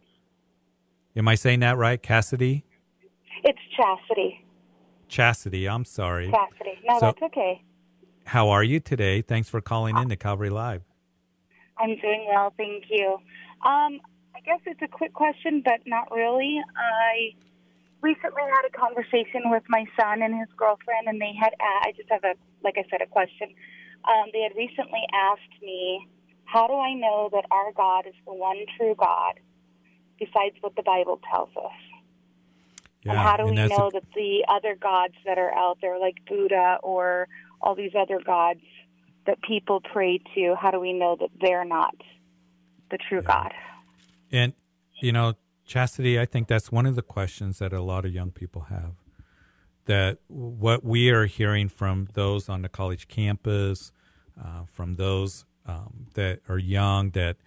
[1.15, 2.65] Am I saying that right, Cassidy?
[3.43, 4.43] It's Chastity.
[5.07, 5.67] Chastity.
[5.67, 6.31] I'm sorry.
[6.31, 6.79] Chastity.
[6.85, 7.61] No, So- that's okay.
[8.25, 9.21] How are you today?
[9.21, 10.81] Thanks for calling in to Calvary Live.
[11.77, 13.19] I'm doing well, thank you.
[13.63, 14.01] Um,
[14.35, 16.59] I guess it's a quick question, but not really.
[16.75, 17.35] I
[18.01, 21.53] recently had a conversation with my son and his girlfriend, and they had.
[21.59, 23.53] I just have a, like I said, a question.
[24.05, 26.07] Um, they had recently asked me,
[26.45, 29.39] "How do I know that our God is the one true God,
[30.19, 31.77] besides what the Bible tells us?"
[33.11, 35.99] And how do we that's a- know that the other gods that are out there,
[35.99, 37.27] like Buddha or
[37.61, 38.61] all these other gods
[39.25, 41.95] that people pray to, how do we know that they're not
[42.91, 43.53] the true God?
[44.31, 44.53] And,
[45.01, 48.31] you know, chastity, I think that's one of the questions that a lot of young
[48.31, 48.93] people have.
[49.85, 53.91] That what we are hearing from those on the college campus,
[54.43, 57.37] uh, from those um, that are young, that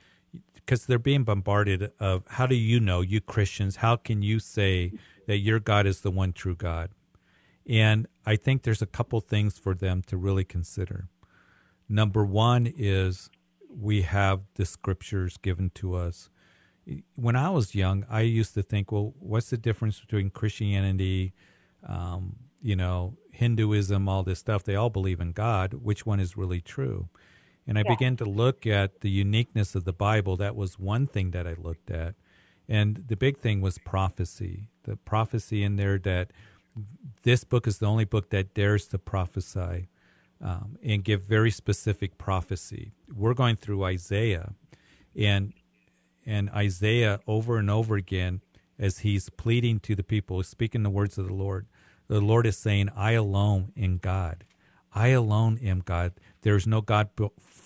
[0.54, 4.92] because they're being bombarded of how do you know, you Christians, how can you say
[5.26, 6.90] that your God is the one true God?
[7.66, 11.08] And I think there's a couple things for them to really consider.
[11.88, 13.30] Number one is
[13.68, 16.30] we have the scriptures given to us.
[17.14, 21.34] When I was young, I used to think, well, what's the difference between Christianity,
[21.86, 24.64] um, you know, Hinduism, all this stuff?
[24.64, 25.74] They all believe in God.
[25.74, 27.08] Which one is really true?
[27.68, 27.94] And I Yeah.
[27.94, 30.36] began to look at the uniqueness of the Bible.
[30.38, 32.16] That was one thing that I looked at.
[32.68, 34.70] And the big thing was prophecy.
[34.84, 36.32] The prophecy in there that
[37.24, 39.88] this book is the only book that dares to prophesy
[40.40, 42.92] um, and give very specific prophecy.
[43.14, 44.54] We're going through Isaiah,
[45.16, 45.52] and
[46.26, 48.42] and Isaiah over and over again,
[48.78, 51.66] as he's pleading to the people, speaking the words of the Lord.
[52.06, 54.44] The Lord is saying, "I alone am God.
[54.94, 56.12] I alone am God.
[56.42, 57.10] There's no God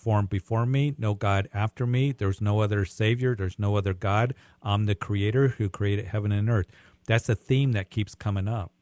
[0.02, 2.12] formed before me, no God after me.
[2.12, 3.34] There's no other Savior.
[3.36, 4.34] There's no other God.
[4.62, 6.66] I'm the Creator who created heaven and earth."
[7.06, 8.72] That's a theme that keeps coming up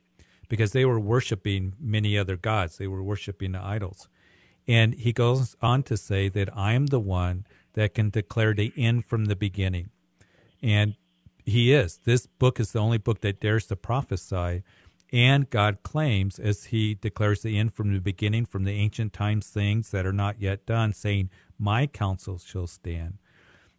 [0.48, 2.78] because they were worshiping many other gods.
[2.78, 4.08] They were worshiping the idols.
[4.66, 8.72] And he goes on to say that I am the one that can declare the
[8.76, 9.90] end from the beginning.
[10.62, 10.96] And
[11.46, 12.00] he is.
[12.04, 14.62] This book is the only book that dares to prophesy.
[15.12, 19.48] And God claims, as he declares the end from the beginning, from the ancient times,
[19.48, 23.18] things that are not yet done, saying, My counsel shall stand.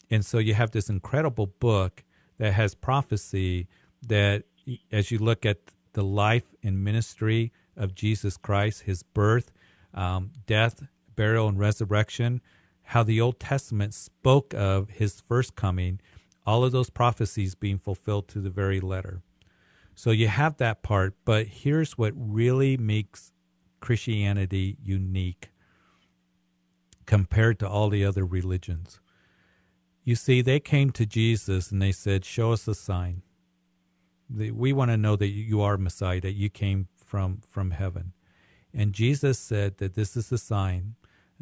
[0.09, 2.03] And so you have this incredible book
[2.37, 3.67] that has prophecy
[4.05, 4.43] that,
[4.91, 5.59] as you look at
[5.93, 9.51] the life and ministry of Jesus Christ, his birth,
[9.93, 10.83] um, death,
[11.15, 12.41] burial, and resurrection,
[12.83, 16.01] how the Old Testament spoke of his first coming,
[16.45, 19.21] all of those prophecies being fulfilled to the very letter.
[20.01, 23.31] So you have that part, but here's what really makes
[23.81, 25.51] Christianity unique
[27.05, 28.99] compared to all the other religions.
[30.03, 33.21] You see, they came to Jesus and they said, Show us a sign.
[34.27, 38.13] We want to know that you are Messiah, that you came from, from heaven.
[38.73, 40.95] And Jesus said that this is the sign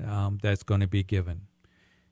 [0.06, 1.43] um, that's going to be given.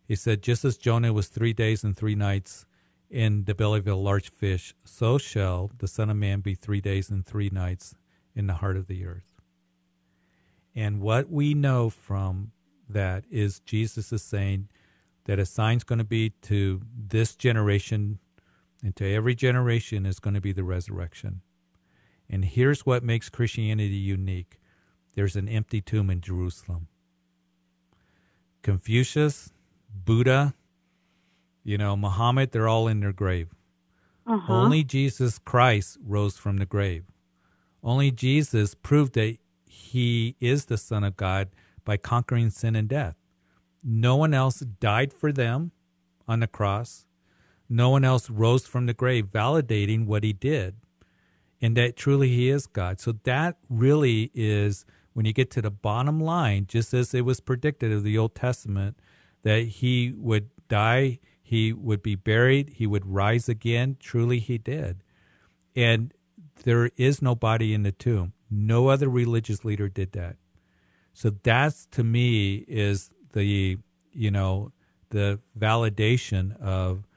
[0.07, 2.65] He said, Just as Jonah was three days and three nights
[3.09, 6.81] in the belly of a large fish, so shall the Son of Man be three
[6.81, 7.95] days and three nights
[8.35, 9.33] in the heart of the earth.
[10.75, 12.51] And what we know from
[12.89, 14.69] that is Jesus is saying
[15.25, 18.19] that a sign's going to be to this generation
[18.83, 21.41] and to every generation is going to be the resurrection.
[22.29, 24.59] And here's what makes Christianity unique
[25.15, 26.89] there's an empty tomb in Jerusalem.
[28.61, 29.51] Confucius,
[29.91, 30.53] Buddha,
[31.67, 33.49] you know, Muhammad, they're all in their grave.
[34.25, 34.53] Uh-huh.
[34.53, 37.03] Only Jesus Christ rose from the grave.
[37.83, 41.49] Only Jesus proved that he is the Son of God
[41.85, 43.15] by conquering sin and death.
[43.83, 45.71] No one else died for them
[46.27, 47.05] on the cross.
[47.69, 50.75] No one else rose from the grave, validating what he did
[51.61, 52.99] and that truly he is God.
[52.99, 57.39] So that really is when you get to the bottom line, just as it was
[57.39, 58.97] predicted of the Old Testament,
[59.43, 63.95] that he would die, he would be buried, he would rise again.
[64.01, 65.01] Truly he did.
[65.77, 66.13] And
[66.65, 68.33] there is no body in the tomb.
[68.51, 70.35] No other religious leader did that.
[71.13, 73.77] So that's to me is the
[74.11, 74.73] you know
[75.11, 77.07] the validation of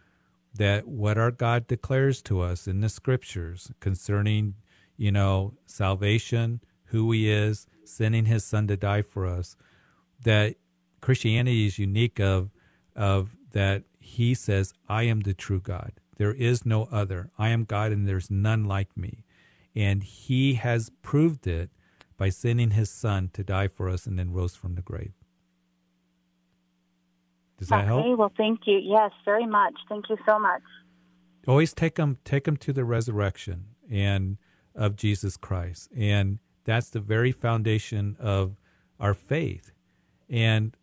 [0.54, 4.54] that what our God declares to us in the scriptures concerning,
[4.96, 9.56] you know, salvation, who he is, sending his son to die for us,
[10.22, 10.54] that
[11.00, 12.50] Christianity is unique of
[12.94, 15.92] of that he says, I am the true God.
[16.16, 17.30] There is no other.
[17.38, 19.24] I am God and there's none like me.
[19.74, 21.70] And he has proved it
[22.16, 25.14] by sending his son to die for us and then rose from the grave.
[27.56, 28.18] Does that okay, help?
[28.18, 28.78] well, thank you.
[28.82, 29.74] Yes, very much.
[29.88, 30.62] Thank you so much.
[31.46, 34.38] always take them take them to the resurrection and
[34.74, 38.56] of Jesus Christ and That's the very foundation of
[38.98, 39.72] our faith.
[40.28, 40.76] And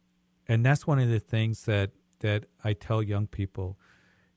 [0.47, 3.77] and that's one of the things that that I tell young people.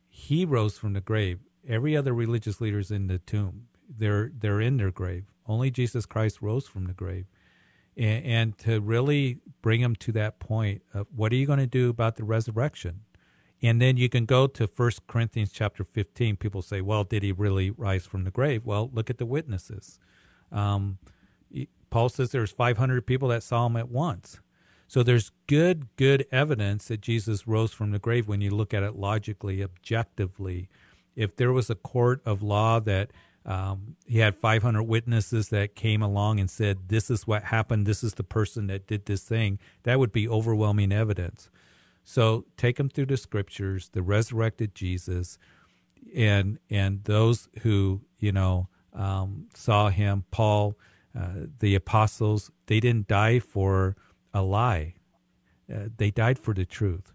[0.08, 1.40] He rose from the grave.
[1.66, 3.66] Every other religious leader is in the tomb.
[3.88, 5.24] They're they're in their grave.
[5.46, 7.26] Only Jesus Christ rose from the grave.
[7.96, 11.66] And, and to really bring them to that point of what are you going to
[11.66, 13.00] do about the resurrection?
[13.62, 16.36] And then you can go to First Corinthians chapter 15.
[16.36, 18.64] People say, well, did he really rise from the grave?
[18.64, 19.98] Well, look at the witnesses.
[20.50, 20.98] Um,
[21.90, 24.40] Paul says there's 500 people that saw him at once.
[24.90, 28.82] So there's good, good evidence that Jesus rose from the grave when you look at
[28.82, 30.68] it logically, objectively.
[31.14, 33.12] If there was a court of law that
[33.46, 38.02] um, he had 500 witnesses that came along and said, This is what happened, this
[38.02, 41.50] is the person that did this thing, that would be overwhelming evidence.
[42.02, 45.38] So take them through the scriptures, the resurrected Jesus,
[46.16, 50.76] and and those who you know um, saw him, Paul,
[51.16, 53.94] uh, the apostles, they didn't die for
[54.32, 54.94] a lie.
[55.72, 57.12] Uh, they died for the truth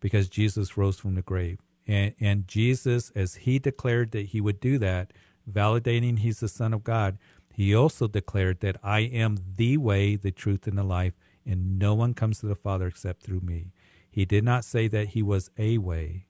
[0.00, 1.58] because Jesus rose from the grave.
[1.86, 5.12] And, and Jesus, as he declared that he would do that,
[5.50, 7.18] validating he's the Son of God,
[7.54, 11.14] he also declared that I am the way, the truth, and the life,
[11.44, 13.72] and no one comes to the Father except through me.
[14.10, 16.26] He did not say that he was a way.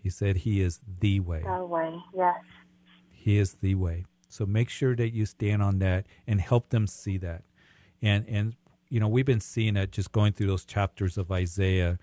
[0.00, 1.42] He said he is the way.
[1.42, 2.36] The way, yes.
[3.10, 4.06] He is the way.
[4.28, 7.42] So make sure that you stand on that and help them see that.
[8.00, 8.54] And and
[8.88, 11.98] you know we've been seeing it just going through those chapters of Isaiah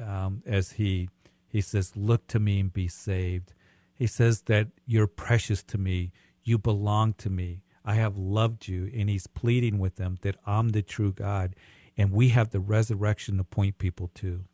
[0.00, 1.08] um, as he
[1.48, 3.54] he says, "Look to me and be saved."
[3.94, 6.10] He says that you're precious to me.
[6.42, 7.62] You belong to me.
[7.84, 11.54] I have loved you, and he's pleading with them that I'm the true God
[11.96, 14.44] and we have the resurrection to point people to.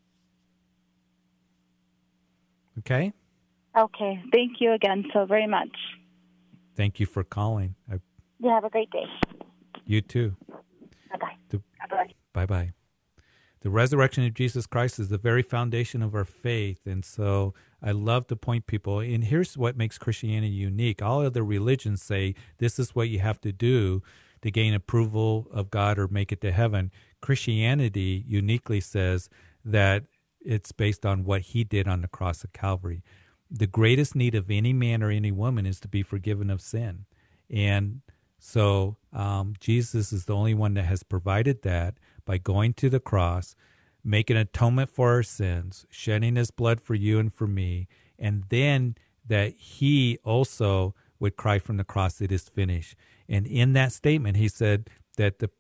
[2.79, 3.13] Okay?
[3.77, 4.23] Okay.
[4.33, 5.75] Thank you again so very much.
[6.77, 7.75] Thank you for calling.
[7.91, 8.01] I,
[8.39, 9.05] you have a great day.
[9.87, 10.37] You too.
[11.11, 11.61] Bye-bye.
[11.91, 12.15] Bye-bye.
[12.33, 12.73] Bye-bye.
[13.63, 16.87] The resurrection of Jesus Christ is the very foundation of our faith.
[16.87, 21.03] And so I love to point people, and here's what makes Christianity unique.
[21.03, 24.03] All other religions say this is what you have to do
[24.41, 26.91] to gain approval of God or make it to heaven.
[27.21, 29.29] Christianity uniquely says
[29.63, 30.05] that
[30.41, 33.03] it's based on what he did on the cross of Calvary.
[33.51, 37.05] The greatest need of any man or any woman is to be forgiven of sin.
[37.51, 38.01] And
[38.41, 42.99] so um, Jesus is the only one that has provided that by going to the
[42.99, 43.55] cross,
[44.03, 47.87] making atonement for our sins, shedding his blood for you and for me,
[48.19, 52.97] and then that he also would cry from the cross, It is finished.
[53.29, 54.89] And in that statement, he said
[55.19, 55.51] that the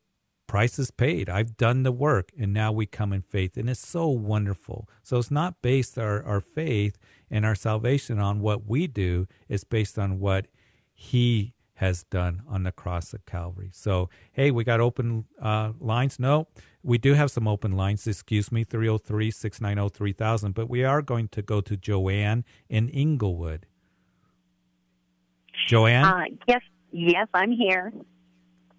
[0.47, 1.29] price is paid.
[1.29, 3.57] I've done the work, and now we come in faith.
[3.57, 4.89] And it's so wonderful.
[5.03, 6.99] So it's not based our, our faith
[7.31, 10.47] and our salvation on what we do, it's based on what
[10.93, 13.71] he has done on the cross of Calvary.
[13.73, 16.19] So, hey, we got open uh, lines.
[16.19, 16.47] No,
[16.83, 18.07] we do have some open lines.
[18.07, 20.55] Excuse me, 303 690 3000.
[20.55, 23.65] But we are going to go to Joanne in Englewood.
[25.69, 26.05] Joanne?
[26.05, 26.61] Uh, yes,
[26.93, 27.93] yes, I'm here.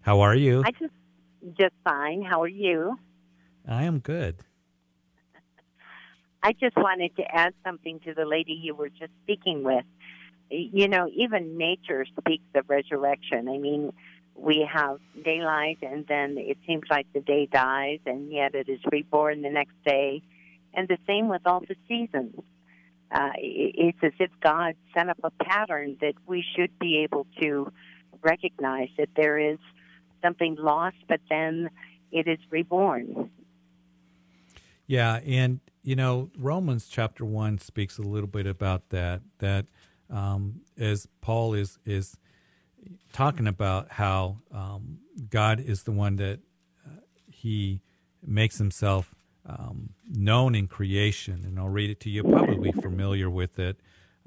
[0.01, 0.61] How are you?
[0.63, 0.93] I just
[1.57, 2.21] just fine.
[2.21, 2.99] How are you?
[3.67, 4.35] I am good.
[6.43, 9.85] I just wanted to add something to the lady you were just speaking with.
[10.51, 13.47] You know, even nature speaks of resurrection.
[13.47, 13.93] I mean,
[14.35, 18.79] we have daylight and then it seems like the day dies and yet it is
[18.91, 20.21] reborn the next day.
[20.73, 22.35] And the same with all the seasons.
[23.11, 27.71] Uh, it's as if God set up a pattern that we should be able to
[28.21, 29.57] recognize that there is
[30.23, 31.69] something lost, but then
[32.11, 33.29] it is reborn.
[34.87, 39.21] Yeah, and you know Romans chapter one speaks a little bit about that.
[39.39, 39.65] That
[40.11, 42.17] um, as Paul is is
[43.13, 44.99] talking about how um,
[45.29, 46.39] God is the one that
[46.85, 47.81] uh, he
[48.25, 49.13] makes himself
[49.45, 52.23] um, known in creation, and I'll read it to you.
[52.23, 53.77] Probably familiar with it.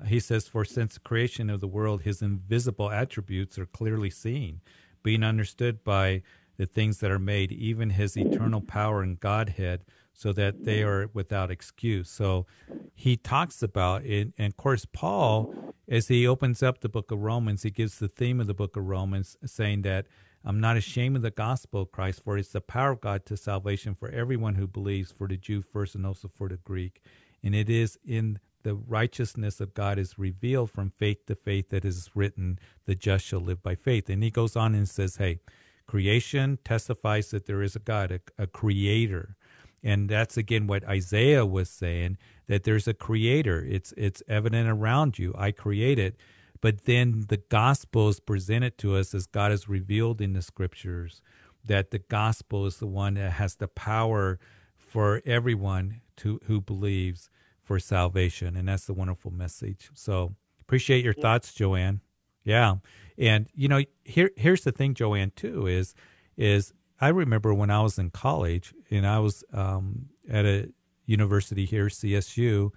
[0.07, 4.61] He says, "For since the creation of the world, His invisible attributes are clearly seen."
[5.05, 6.23] being understood by
[6.57, 10.89] the things that are made, even his eternal power and Godhead, so that they mm-hmm.
[10.89, 12.09] are without excuse.
[12.09, 12.47] So
[12.95, 14.33] he talks about it.
[14.39, 15.55] And of course, Paul,
[15.89, 18.77] as he opens up the book of Romans, he gives the theme of the book
[18.77, 20.07] of Romans, saying that
[20.45, 23.37] I'm not ashamed of the gospel of Christ, for it's the power of God to
[23.37, 27.03] salvation for everyone who believes, for the Jew first and also for the Greek.
[27.43, 31.85] And it is in the righteousness of God is revealed from faith to faith that
[31.85, 34.09] is written, the just shall live by faith.
[34.09, 35.41] And he goes on and says, hey,
[35.87, 39.37] creation testifies that there is a God, a, a creator.
[39.85, 42.19] And that's again what Isaiah was saying,
[42.49, 43.65] that there's a creator.
[43.69, 45.35] It's it's evident around you.
[45.39, 46.17] I create it.
[46.61, 51.21] but then the gospel is presented to us as God is revealed in the scriptures,
[51.65, 54.39] that the gospel is the one that has the power
[54.79, 57.29] for everyone to, who believes
[57.63, 58.57] for salvation.
[58.57, 59.91] And that's the wonderful message.
[59.95, 61.23] So appreciate your yeah.
[61.23, 62.01] thoughts, Joanne.
[62.45, 62.77] Yeah.
[63.19, 65.95] And you know, here here's the thing, Joanne, too, is
[66.39, 70.69] is I remember when I was in college and I was um, at a
[71.07, 72.71] university here, CSU,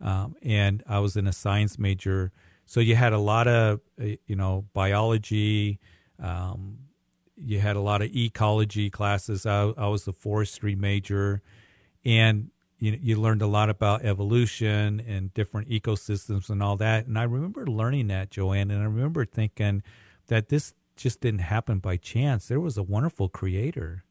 [0.00, 2.32] um, and I was in a science major.
[2.66, 5.80] So you had a lot of, uh, you know, biology.
[6.22, 6.78] Um,
[7.36, 9.44] you had a lot of ecology classes.
[9.44, 11.42] I, I was a forestry major,
[12.04, 17.06] and you you learned a lot about evolution and different ecosystems and all that.
[17.06, 19.82] And I remember learning that, Joanne, and I remember thinking
[20.28, 22.48] that this just didn't happen by chance.
[22.48, 24.04] There was a wonderful creator.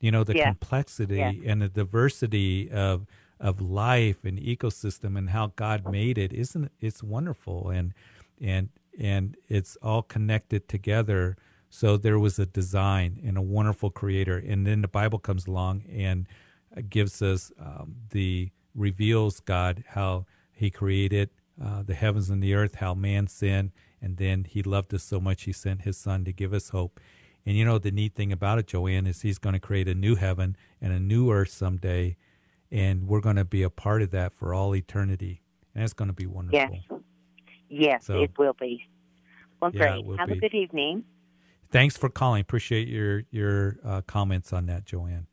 [0.00, 0.46] You know, the yeah.
[0.46, 1.32] complexity yeah.
[1.46, 3.06] and the diversity of
[3.38, 7.92] of life and ecosystem and how God made it isn't it's wonderful and
[8.40, 8.68] and
[8.98, 11.36] and it's all connected together.
[11.70, 15.84] So there was a design and a wonderful creator, and then the Bible comes along
[15.90, 16.26] and
[16.88, 21.30] gives us um, the reveals God how He created
[21.62, 23.72] uh, the heavens and the earth, how man sinned,
[24.02, 27.00] and then He loved us so much He sent His Son to give us hope.
[27.46, 29.94] And you know the neat thing about it, Joanne, is He's going to create a
[29.94, 32.16] new heaven and a new earth someday
[32.72, 35.42] and we're going to be a part of that for all eternity.
[35.74, 36.78] And it's going to be wonderful.
[36.88, 37.00] Yes,
[37.68, 38.82] yes, so, it will be.
[39.60, 40.18] Well, yeah, great.
[40.18, 40.34] Have be.
[40.34, 41.04] a good evening.
[41.70, 42.40] Thanks for calling.
[42.40, 45.26] Appreciate your your uh, comments on that, Joanne.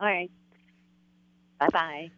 [0.00, 0.30] All right.
[1.60, 2.10] Bye bye.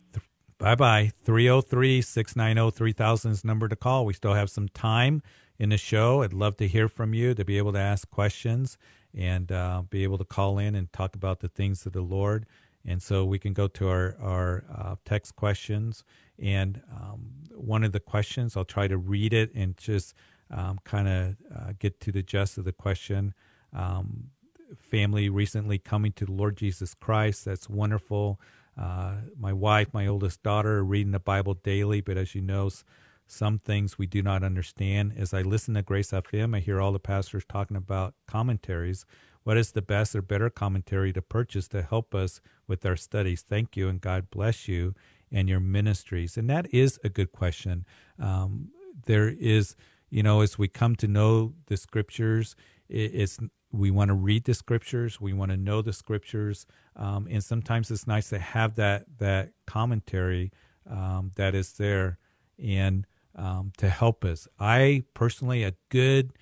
[0.59, 1.13] Bye bye.
[1.25, 4.07] 303 690 3000 is number to call.
[4.07, 5.23] We still have some time
[5.59, 6.23] in the show.
[6.23, 8.79] I'd love to hear from you to be able to ask questions
[9.15, 12.47] and uh, be able to call in and talk about the things of the Lord.
[12.85, 16.05] And so we can go to our, our uh, text questions.
[16.39, 20.15] And um, one of the questions, I'll try to read it and just
[20.51, 23.35] um, kind of uh, get to the gist of the question.
[23.73, 24.31] Um,
[24.77, 27.45] family recently coming to the Lord Jesus Christ.
[27.45, 28.41] That's wonderful.
[28.81, 32.71] Uh, my wife, my oldest daughter, reading the Bible daily, but as you know,
[33.29, 35.13] some things we do not understand.
[35.17, 39.05] As I listen to Grace FM, I hear all the pastors talking about commentaries.
[39.45, 43.43] What is the best or better commentary to purchase to help us with our studies?
[43.43, 44.95] Thank you, and God bless you
[45.31, 46.37] and your ministries.
[46.37, 47.85] And that is a good question.
[48.19, 48.71] Um,
[49.07, 49.77] there is,
[50.11, 52.57] you know, as we come to know the scriptures,
[52.89, 53.39] it's
[53.71, 56.67] we want to read the scriptures, we want to know the scriptures,
[56.97, 60.51] um, and sometimes it's nice to have that that commentary
[60.91, 62.19] um, that is there
[62.59, 63.07] and
[63.39, 64.49] um, to help us.
[64.59, 66.33] I personally, a good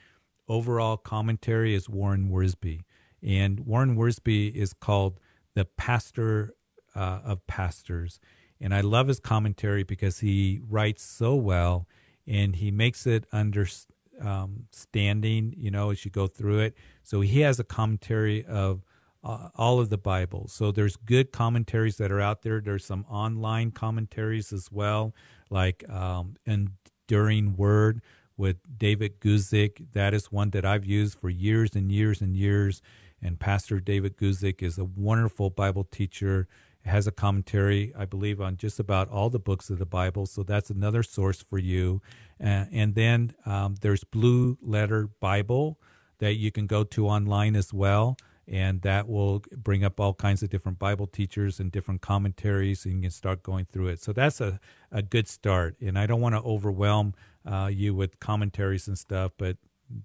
[0.49, 2.83] overall commentary is Warren Wiersbe.
[3.23, 5.21] And Warren Wiersbe is called
[5.55, 6.55] the pastor
[6.95, 8.19] uh, of pastors.
[8.61, 11.87] And I love his commentary because he writes so well
[12.27, 13.89] and he makes it understanding,
[14.25, 16.75] um, you know, as you go through it.
[17.03, 18.83] So he has a commentary of
[19.23, 20.49] uh, all of the Bible.
[20.49, 22.61] So there's good commentaries that are out there.
[22.61, 25.15] There's some online commentaries as well,
[25.51, 28.03] like um, Enduring Word
[28.37, 29.93] with David Guzik.
[29.93, 32.83] That is one that I've used for years and years and years.
[33.23, 36.49] And Pastor David Guzik is a wonderful Bible teacher,
[36.85, 40.27] has a commentary, I believe, on just about all the books of the Bible.
[40.27, 42.03] So that's another source for you.
[42.41, 45.81] Uh, and then um, there's Blue Letter Bible
[46.19, 48.17] that you can go to online as well.
[48.49, 52.95] And that will bring up all kinds of different Bible teachers and different commentaries, and
[52.95, 54.01] you can start going through it.
[54.01, 54.61] So that's a,
[54.93, 55.77] a good start.
[55.81, 59.57] And I don't want to overwhelm uh, you with commentaries and stuff, but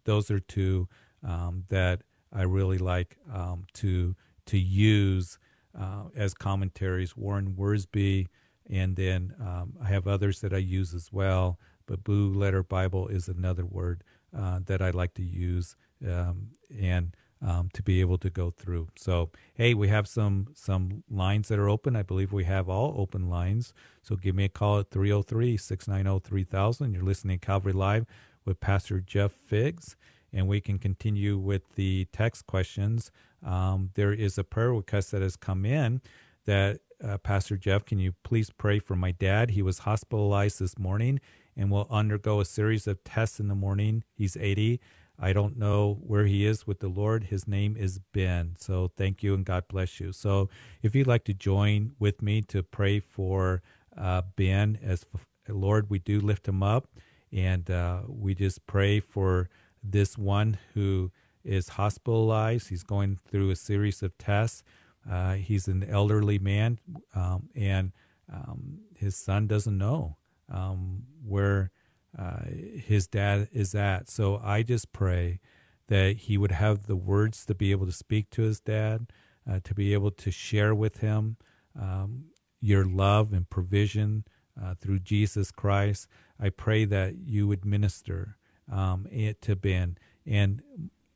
[0.05, 0.87] those are two
[1.23, 2.01] um, that
[2.33, 4.15] I really like um, to
[4.47, 5.37] to use
[5.79, 7.15] uh, as commentaries.
[7.15, 8.27] Warren Wiersbe,
[8.69, 11.59] and then um, I have others that I use as well.
[11.85, 14.03] But Blue Letter Bible is another word
[14.35, 15.75] uh, that I like to use
[16.07, 18.89] um, and um, to be able to go through.
[18.95, 21.95] So hey, we have some some lines that are open.
[21.95, 23.73] I believe we have all open lines.
[24.01, 26.93] So give me a call at 303-690-3000.
[26.93, 28.05] You're listening to Calvary Live
[28.45, 29.95] with Pastor Jeff Figs
[30.33, 33.11] and we can continue with the text questions.
[33.45, 36.01] Um, there is a prayer request that has come in
[36.45, 39.51] that uh, Pastor Jeff, can you please pray for my dad?
[39.51, 41.19] He was hospitalized this morning
[41.57, 44.03] and will undergo a series of tests in the morning.
[44.13, 44.79] He's 80.
[45.21, 47.25] I don't know where he is with the Lord.
[47.25, 48.55] His name is Ben.
[48.57, 50.11] So thank you and God bless you.
[50.11, 50.49] So
[50.81, 53.61] if you'd like to join with me to pray for
[53.95, 55.05] uh, Ben, as
[55.47, 56.87] Lord, we do lift him up
[57.31, 59.47] and uh, we just pray for
[59.83, 61.11] this one who
[61.43, 62.69] is hospitalized.
[62.69, 64.63] He's going through a series of tests.
[65.09, 66.79] Uh, he's an elderly man,
[67.15, 67.91] um, and
[68.31, 70.17] um, his son doesn't know
[70.51, 71.71] um, where
[72.17, 74.09] uh, his dad is at.
[74.09, 75.39] So I just pray
[75.87, 79.07] that he would have the words to be able to speak to his dad,
[79.49, 81.37] uh, to be able to share with him
[81.79, 82.25] um,
[82.59, 84.25] your love and provision
[84.61, 86.07] uh, through Jesus Christ.
[86.39, 88.37] I pray that you would minister
[88.71, 90.61] um, it to Ben and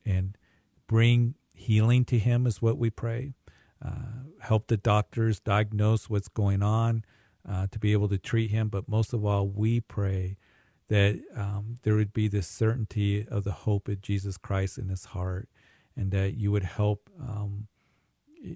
[0.05, 0.37] and
[0.87, 3.33] bring healing to him is what we pray.
[3.83, 7.03] Uh, help the doctors diagnose what's going on
[7.47, 8.67] uh, to be able to treat him.
[8.69, 10.37] But most of all, we pray
[10.87, 15.05] that um, there would be this certainty of the hope of Jesus Christ in his
[15.05, 15.49] heart,
[15.95, 17.67] and that you would help, um,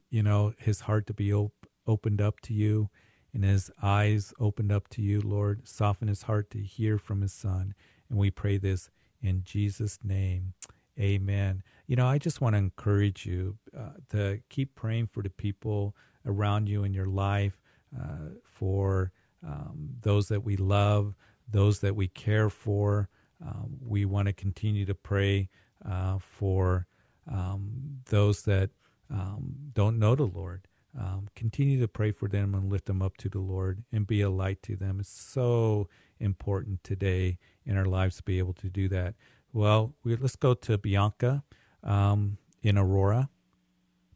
[0.10, 2.90] you know, his heart to be op- opened up to you,
[3.34, 5.68] and his eyes opened up to you, Lord.
[5.68, 7.74] Soften his heart to hear from his Son,
[8.10, 8.90] and we pray this
[9.22, 10.54] in Jesus' name.
[11.00, 11.64] Amen.
[11.88, 15.96] You know, I just want to encourage you uh, to keep praying for the people
[16.26, 17.62] around you in your life,
[18.00, 19.12] uh, for
[19.46, 21.16] um, those that we love,
[21.50, 23.10] those that we care for.
[23.46, 25.50] Um, we want to continue to pray
[25.88, 26.88] uh, for
[27.32, 28.72] um, those that
[29.10, 30.68] um, don't know the Lord.
[30.98, 34.22] Um, continue to pray for them and lift them up to the Lord and be
[34.22, 35.00] a light to them.
[35.00, 35.88] It's so
[36.20, 39.16] important today in our lives to be able to do that.
[39.54, 41.44] Well, we, let's go to Bianca
[41.84, 43.30] um, in Aurora.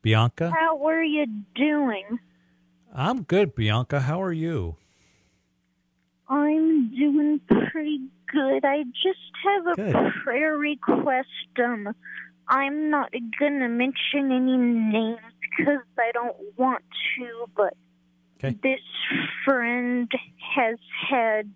[0.01, 0.51] Bianca?
[0.51, 1.25] How are you
[1.55, 2.19] doing?
[2.93, 4.01] I'm good, Bianca.
[4.01, 4.75] How are you?
[6.33, 7.99] I'm doing pretty
[8.31, 8.65] good.
[8.65, 10.13] I just have a Good.
[10.23, 11.27] prayer request.
[11.63, 11.93] Um,
[12.47, 16.83] I'm not gonna mention any names because I don't want
[17.17, 17.75] to, but
[18.43, 18.57] Okay.
[18.63, 18.81] this
[19.45, 20.11] friend
[20.55, 20.77] has
[21.09, 21.53] had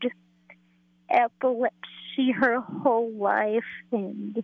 [1.10, 4.44] epilepsy her whole life, and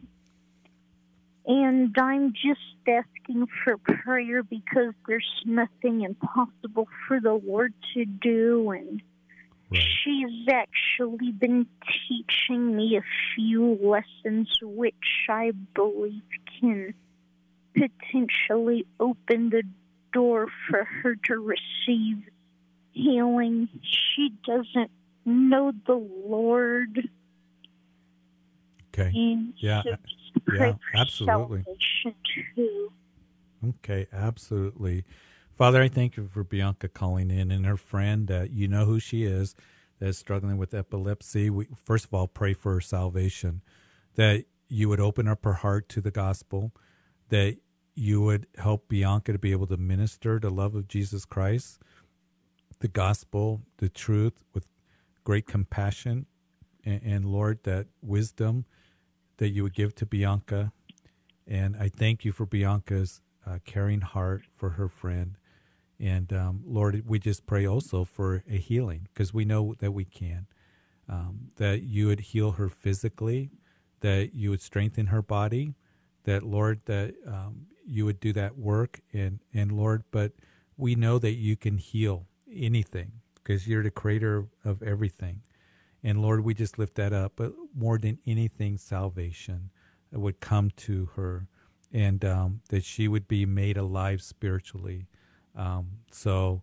[1.45, 8.71] and I'm just asking for prayer because there's nothing impossible for the Lord to do,
[8.71, 9.01] and
[9.75, 11.67] she's actually been
[12.07, 13.03] teaching me a
[13.35, 14.95] few lessons which
[15.29, 16.21] I believe
[16.59, 16.93] can
[17.73, 19.63] potentially open the
[20.11, 22.23] door for her to receive
[22.91, 23.69] healing.
[23.81, 24.91] She doesn't
[25.25, 25.95] know the
[26.25, 27.09] Lord.
[28.93, 29.11] Okay.
[29.15, 29.81] And Yeah.
[29.83, 29.95] so uh,
[30.51, 31.65] Yeah, absolutely.
[33.65, 35.05] Okay, absolutely.
[35.55, 38.29] Father, I thank you for Bianca calling in and her friend.
[38.31, 39.55] Uh, you know who she is
[39.99, 41.51] that is struggling with epilepsy.
[41.51, 43.61] We first of all pray for her salvation,
[44.15, 46.73] that you would open up her heart to the gospel,
[47.29, 47.57] that
[47.93, 51.79] you would help Bianca to be able to minister the love of Jesus Christ,
[52.79, 54.65] the gospel, the truth with
[55.23, 56.25] great compassion,
[56.83, 58.65] and, and Lord, that wisdom
[59.37, 60.71] that you would give to Bianca.
[61.45, 65.37] And I thank you for Bianca's uh, caring heart for her friend.
[66.03, 70.03] And um, Lord, we just pray also for a healing because we know that we
[70.03, 70.47] can.
[71.07, 73.51] Um, that you would heal her physically,
[74.01, 75.75] that you would strengthen her body,
[76.25, 78.99] that Lord, that um, you would do that work.
[79.13, 80.33] And, and Lord, but
[80.75, 85.41] we know that you can heal anything because you're the creator of everything.
[86.03, 87.33] And Lord, we just lift that up.
[87.37, 89.69] But more than anything, salvation
[90.11, 91.47] would come to her
[91.93, 95.07] and um, that she would be made alive spiritually.
[95.55, 96.61] Um, so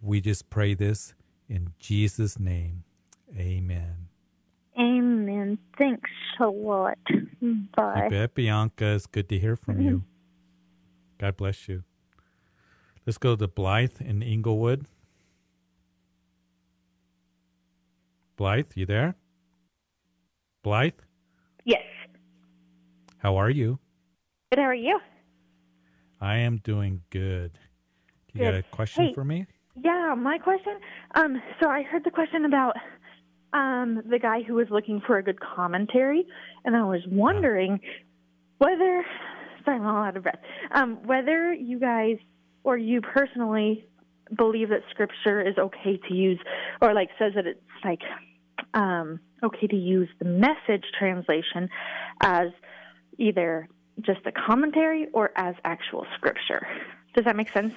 [0.00, 1.14] we just pray this
[1.48, 2.84] in Jesus' name.
[3.36, 4.08] Amen.
[4.78, 5.58] Amen.
[5.76, 6.10] Thanks
[6.40, 6.98] a lot.
[7.76, 8.04] Bye.
[8.04, 8.86] You bet, Bianca.
[8.94, 10.02] It's good to hear from you.
[11.18, 11.84] God bless you.
[13.06, 14.86] Let's go to Blythe in Englewood.
[18.36, 19.16] Blythe, you there?
[20.62, 20.92] Blythe,
[21.64, 21.82] Yes.
[23.18, 23.78] how are you?
[24.50, 24.58] Good.
[24.60, 24.98] How are you?
[26.20, 27.58] I am doing good.
[28.34, 29.14] You got a question Hey.
[29.14, 29.46] for me?
[29.82, 30.78] Yeah, my question.
[31.14, 32.76] Um, so I heard the question about
[33.52, 36.26] um the guy who was looking for a good commentary,
[36.64, 37.80] and I was wondering
[38.58, 39.04] whether.
[39.64, 40.40] Sorry, I'm all out of breath.
[40.72, 42.16] Um, whether you guys
[42.64, 43.86] or you personally
[44.36, 46.40] believe that Scripture is okay to use,
[46.80, 48.00] or like says that it's like
[48.74, 51.68] um, okay to use the Message translation
[52.22, 52.48] as
[53.18, 53.68] either
[54.00, 56.66] just a commentary or as actual Scripture.
[57.14, 57.74] Does that make sense?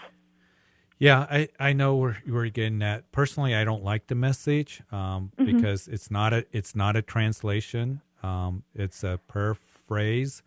[1.04, 3.12] Yeah, I, I know where where you're getting at.
[3.12, 5.46] Personally, I don't like the message um, Mhm.
[5.46, 8.00] because it's not a it's not a translation.
[8.24, 10.44] Um, it's a paraphrase,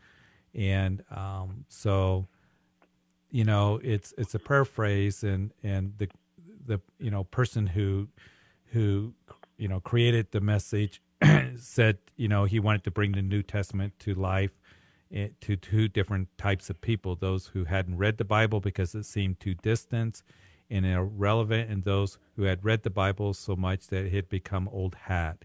[0.55, 2.27] and um, so
[3.31, 6.09] you know it's it's a paraphrase, and and the
[6.65, 8.09] the you know person who
[8.73, 9.13] who
[9.59, 11.03] you know created the message
[11.59, 14.53] said you know he wanted to bring the New Testament to life
[15.13, 19.05] eh, to two different types of people those who hadn't read the Bible because it
[19.05, 20.23] seemed too distant
[20.71, 24.69] and irrelevant, and those who had read the Bible so much that it had become
[24.69, 25.45] old hat.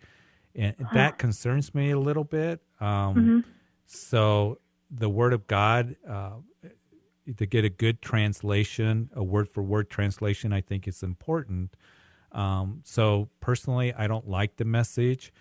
[0.54, 2.62] and that concerns me a little bit.
[2.82, 3.44] Um, Mhm.
[3.86, 4.60] So
[4.90, 6.40] the Word of God, uh,
[7.38, 11.76] to get a good translation, a word for word translation, I think is important.
[12.34, 15.32] Um, so personally, I don't like the message.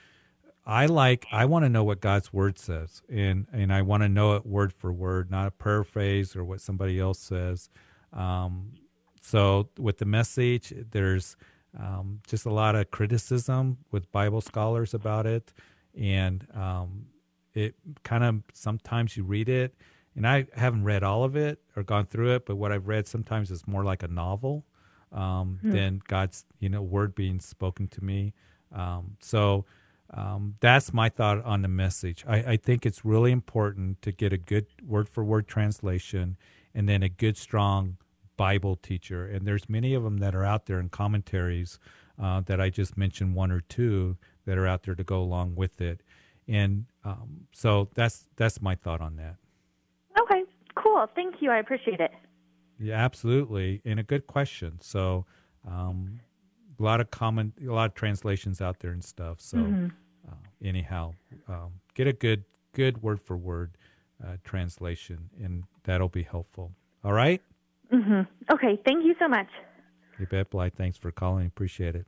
[0.65, 4.09] I like I want to know what God's word says, and and I want to
[4.09, 7.71] know it word for word, not a paraphrase or what somebody else says.
[8.13, 8.75] Um,
[9.21, 11.37] so with the message, there's
[11.79, 15.53] um, just a lot of criticism with Bible scholars about it,
[15.99, 17.07] and um,
[17.55, 19.75] it kind of sometimes you read it,
[20.17, 23.07] and I haven't read all of it or gone through it, but what I've read
[23.07, 24.65] sometimes is more like a novel
[25.13, 25.71] um, Hmm.
[25.73, 28.33] than God's you know word being spoken to me.
[28.73, 29.65] Um, so
[30.13, 32.25] um, that's my thought on the message.
[32.27, 36.37] I, I think it's really important to get a good word for word translation
[36.75, 37.97] and then a good strong
[38.41, 39.27] Bible teacher.
[39.27, 41.79] And there's many of them that are out there in commentaries
[42.19, 44.17] uh, that I just mentioned one or two
[44.47, 46.03] that are out there to go along with it.
[46.49, 49.37] And um, so that's that's my thought on that.
[50.19, 51.07] Okay, cool.
[51.15, 51.51] Thank you.
[51.51, 52.13] I appreciate it.
[52.79, 54.79] Yeah, absolutely, and a good question.
[54.81, 55.27] So,
[55.69, 56.21] um,
[56.79, 59.39] a lot of common, a lot of translations out there and stuff.
[59.43, 59.93] So, Mhm.
[60.27, 61.13] uh, anyhow,
[61.47, 63.77] um, get a good, good word for word
[64.25, 66.73] uh, translation, and that'll be helpful.
[67.05, 67.43] All right,
[67.91, 68.23] hmm
[68.53, 69.49] Okay, thank you so much.
[70.19, 70.75] you bet, Blythe.
[70.77, 71.47] Thanks for calling.
[71.47, 72.07] Appreciate it.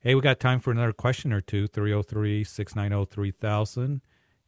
[0.00, 1.66] Hey, we got time for another question or two.
[1.66, 4.00] 303 690 3000.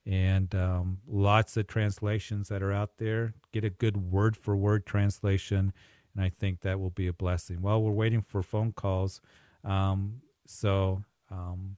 [0.04, 3.34] And um, lots of translations that are out there.
[3.52, 5.72] Get a good word for word translation.
[6.14, 7.62] And I think that will be a blessing.
[7.62, 9.20] Well, we're waiting for phone calls.
[9.64, 11.76] Um, so um,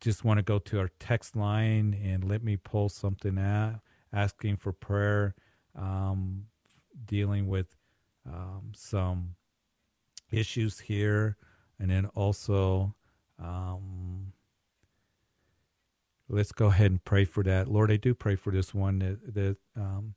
[0.00, 3.80] just want to go to our text line and let me pull something out
[4.12, 5.34] asking for prayer,
[5.76, 6.46] um,
[7.04, 7.76] dealing with
[8.26, 9.34] um, some
[10.30, 11.36] issues here,
[11.78, 12.94] and then also
[13.38, 14.32] um,
[16.28, 17.68] let's go ahead and pray for that.
[17.68, 20.14] Lord, I do pray for this one that, that um,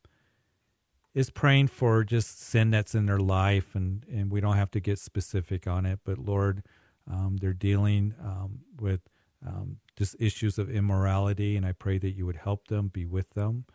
[1.13, 4.79] is praying for just sin that's in their life, and, and we don't have to
[4.79, 6.63] get specific on it, but Lord,
[7.09, 9.01] um, they're dealing um, with
[9.45, 13.31] um, just issues of immorality, and I pray that you would help them, be with
[13.31, 13.65] them,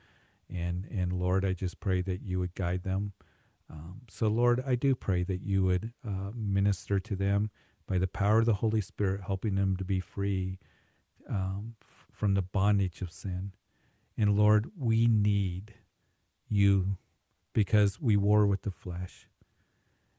[0.50, 3.12] and and Lord, I just pray that you would guide them.
[3.70, 7.50] Um, so, Lord, I do pray that you would uh, minister to them
[7.86, 10.58] by the power of the Holy Spirit, helping them to be free
[11.28, 13.52] um, f- from the bondage of sin.
[14.16, 15.74] And Lord, we need
[16.48, 16.96] you
[17.52, 19.28] because we war with the flesh,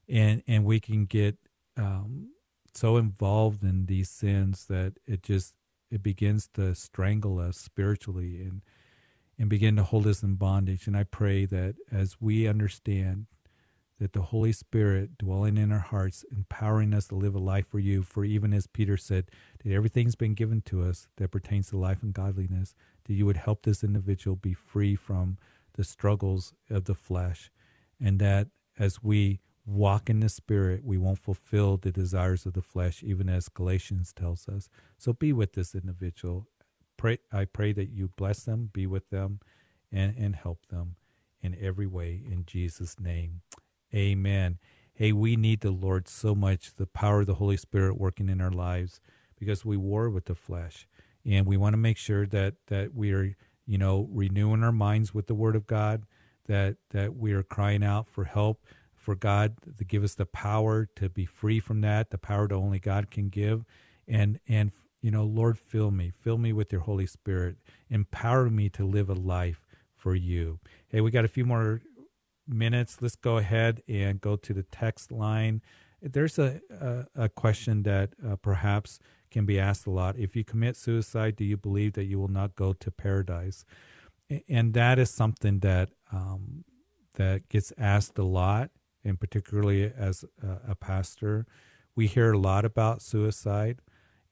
[0.08, 1.38] and and we can get
[1.78, 2.30] um,
[2.74, 5.56] so involved in these sins that it just
[5.92, 8.62] it begins to strangle us spiritually and
[9.40, 10.86] and begin to hold us in bondage.
[10.86, 13.28] And I pray that as we understand
[14.00, 17.80] that the Holy Spirit dwelling in our hearts, empowering us to live a life for
[17.80, 18.02] you.
[18.02, 19.30] For even as Peter said,
[19.64, 22.76] that everything's been given to us that pertains to life and godliness,
[23.06, 25.38] that you would help this individual be free from
[25.74, 27.52] the struggles of the flesh,
[28.00, 32.62] and that as we walk in the Spirit, we won't fulfill the desires of the
[32.62, 34.70] flesh, even as Galatians tells us.
[34.98, 36.48] So be with this individual.
[37.00, 39.40] Pray, I pray that you bless them, be with them,
[39.90, 40.98] and, and help them
[41.42, 43.40] in every way in Jesus' name.
[43.96, 44.58] Amen.
[44.94, 48.42] Hey, we need the Lord so much, the power of the Holy Spirit working in
[48.42, 49.00] our lives
[49.40, 50.90] because we war with the flesh.
[51.26, 53.34] And we want to make sure that that we are,
[53.66, 56.04] you know, renewing our minds with the word of God,
[56.48, 60.90] that that we are crying out for help for God to give us the power
[60.98, 63.64] to be free from that, the power that only God can give.
[64.06, 67.58] And and you know, Lord, fill me, fill me with your Holy Spirit,
[67.90, 70.60] empower me to live a life for you.
[70.88, 71.82] Hey, we got a few more
[72.48, 72.98] minutes.
[73.02, 75.62] Let's go ahead and go to the text line.
[76.02, 79.00] There's a a, a question that uh, perhaps
[79.32, 80.18] can be asked a lot.
[80.18, 83.66] If you commit suicide, do you believe that you will not go to paradise?
[84.48, 86.64] And that is something that um,
[87.16, 88.72] that gets asked a lot,
[89.04, 91.46] and particularly as a, a pastor,
[91.96, 93.82] we hear a lot about suicide,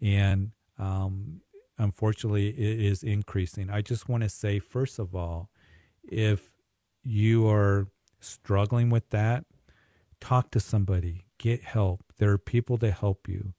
[0.02, 1.42] and um,
[1.78, 3.70] unfortunately, it is increasing.
[3.70, 5.50] I just want to say, first of all,
[6.04, 6.52] if
[7.04, 7.88] you are
[8.20, 9.46] struggling with that,
[10.20, 12.04] talk to somebody, get help.
[12.18, 13.54] There are people to help you.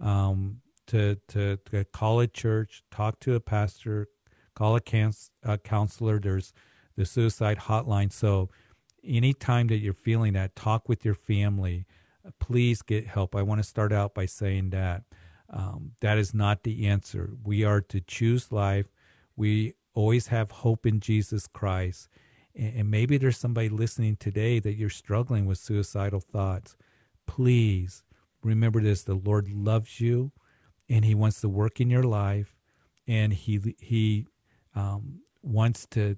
[0.00, 4.08] Um, to, to, to call a church, talk to a pastor,
[4.54, 6.18] call a, cans, a counselor.
[6.18, 6.52] There's
[6.96, 8.12] the suicide hotline.
[8.12, 8.50] So,
[9.04, 11.86] anytime that you're feeling that, talk with your family.
[12.38, 13.34] Please get help.
[13.34, 15.02] I want to start out by saying that
[15.52, 17.30] um, that is not the answer.
[17.44, 18.86] We are to choose life.
[19.36, 22.08] We always have hope in Jesus Christ.
[22.54, 26.76] And, and maybe there's somebody listening today that you're struggling with suicidal thoughts.
[27.26, 28.02] Please
[28.42, 30.32] remember this the Lord loves you
[30.88, 32.54] and He wants to work in your life,
[33.06, 34.26] and He He
[34.74, 36.16] um, wants to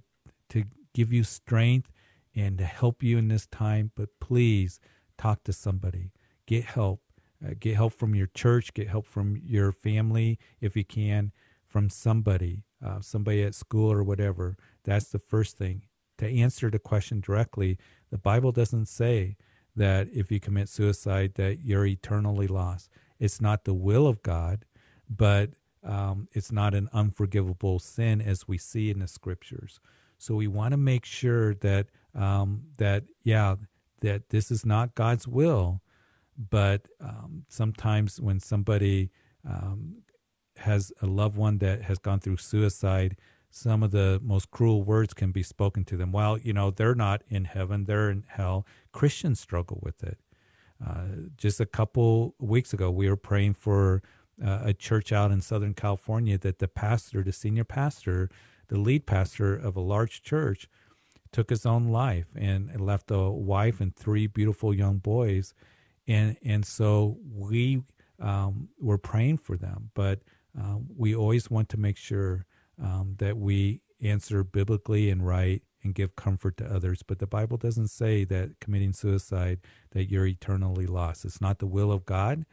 [0.51, 1.93] to give you strength
[2.35, 3.93] and to help you in this time.
[3.95, 4.81] But please
[5.17, 6.11] talk to somebody,
[6.47, 7.01] get help,
[7.45, 11.33] uh, get help from your church, get help from your family if you can,
[11.67, 14.57] from somebody, uh, somebody at school or whatever.
[14.85, 15.83] That's the first thing.
[16.19, 17.79] To answer the question directly,
[18.11, 19.37] the Bible doesn't say
[19.77, 22.89] that if you commit suicide that you're eternally lost.
[23.19, 24.65] It's not the will of God,
[25.09, 25.51] but
[25.83, 29.81] um, it's not an unforgivable sin as we see in the scriptures.
[30.19, 33.57] So we want to make sure that um, that yeah
[34.01, 35.81] that this is not God's will,
[36.37, 39.11] but um, sometimes when somebody
[39.49, 40.03] um,
[40.57, 43.17] has a loved one that has gone through suicide,
[43.51, 46.11] some of the most cruel words can be spoken to them.
[46.11, 48.67] Well, you know, they're not in heaven, they're in hell.
[48.93, 50.19] Christians struggle with it.
[50.85, 54.03] Uh, just a couple weeks ago, we were praying for
[54.45, 58.29] uh, a church out in Southern California that the pastor, the senior pastor,
[58.69, 60.69] the lead pastor of a large church,
[61.31, 65.55] took his own life and left a wife and three beautiful young boys.
[66.07, 67.83] And, and so we
[68.21, 70.21] um, were praying for them, but
[70.59, 72.47] uh, we always want to make sure
[72.83, 77.03] um, that we answer biblically and right and give comfort to others.
[77.03, 79.61] But the Bible doesn't say that committing suicide
[79.93, 81.25] that you're eternally lost.
[81.25, 82.45] It's not the will of God.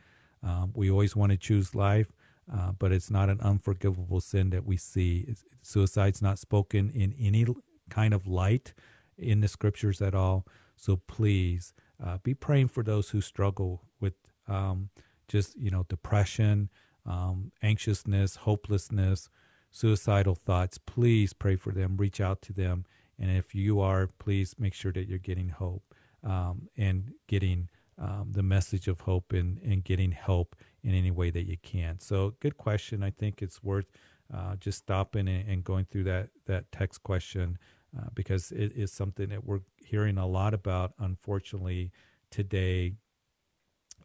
[0.44, 2.12] Um, we always want to choose life,
[2.52, 5.26] uh, but it's not an unforgivable sin that we see.
[5.28, 7.46] It's, suicide's not spoken in any
[7.90, 8.74] kind of light
[9.18, 10.46] in the scriptures at all.
[10.76, 11.74] So please
[12.04, 14.14] uh, be praying for those who struggle with
[14.48, 14.90] um,
[15.28, 16.70] just you know depression,
[17.06, 19.30] um, anxiousness, hopelessness,
[19.72, 20.78] suicidal thoughts.
[20.78, 21.98] Please pray for them.
[21.98, 22.86] Reach out to them,
[23.20, 25.94] and if you are, please make sure that you're getting hope
[26.24, 31.30] um, and getting um, the message of hope and, and getting help in any way
[31.30, 32.00] that you can.
[32.00, 33.04] So, good question.
[33.04, 33.86] I think it's worth
[34.34, 37.58] uh, just stopping and, and, going through that that text question
[37.98, 41.92] uh, because it is something that we're hearing a lot about, unfortunately,
[42.30, 42.94] today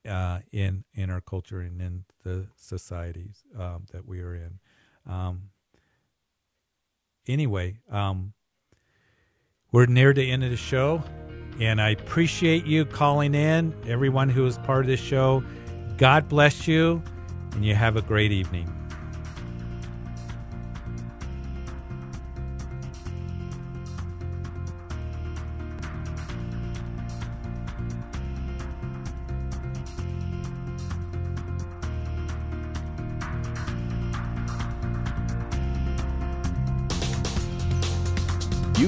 [0.08, 4.58] uh, in in our culture and in the societies um, that we are in.
[5.08, 5.50] Um,
[7.26, 8.32] anyway, um,
[9.72, 11.02] we're near the end of the show,
[11.60, 13.74] and I appreciate you calling in.
[13.86, 15.44] Everyone who is part of this show,
[15.96, 17.02] God bless you,
[17.52, 18.75] and you have a great evening.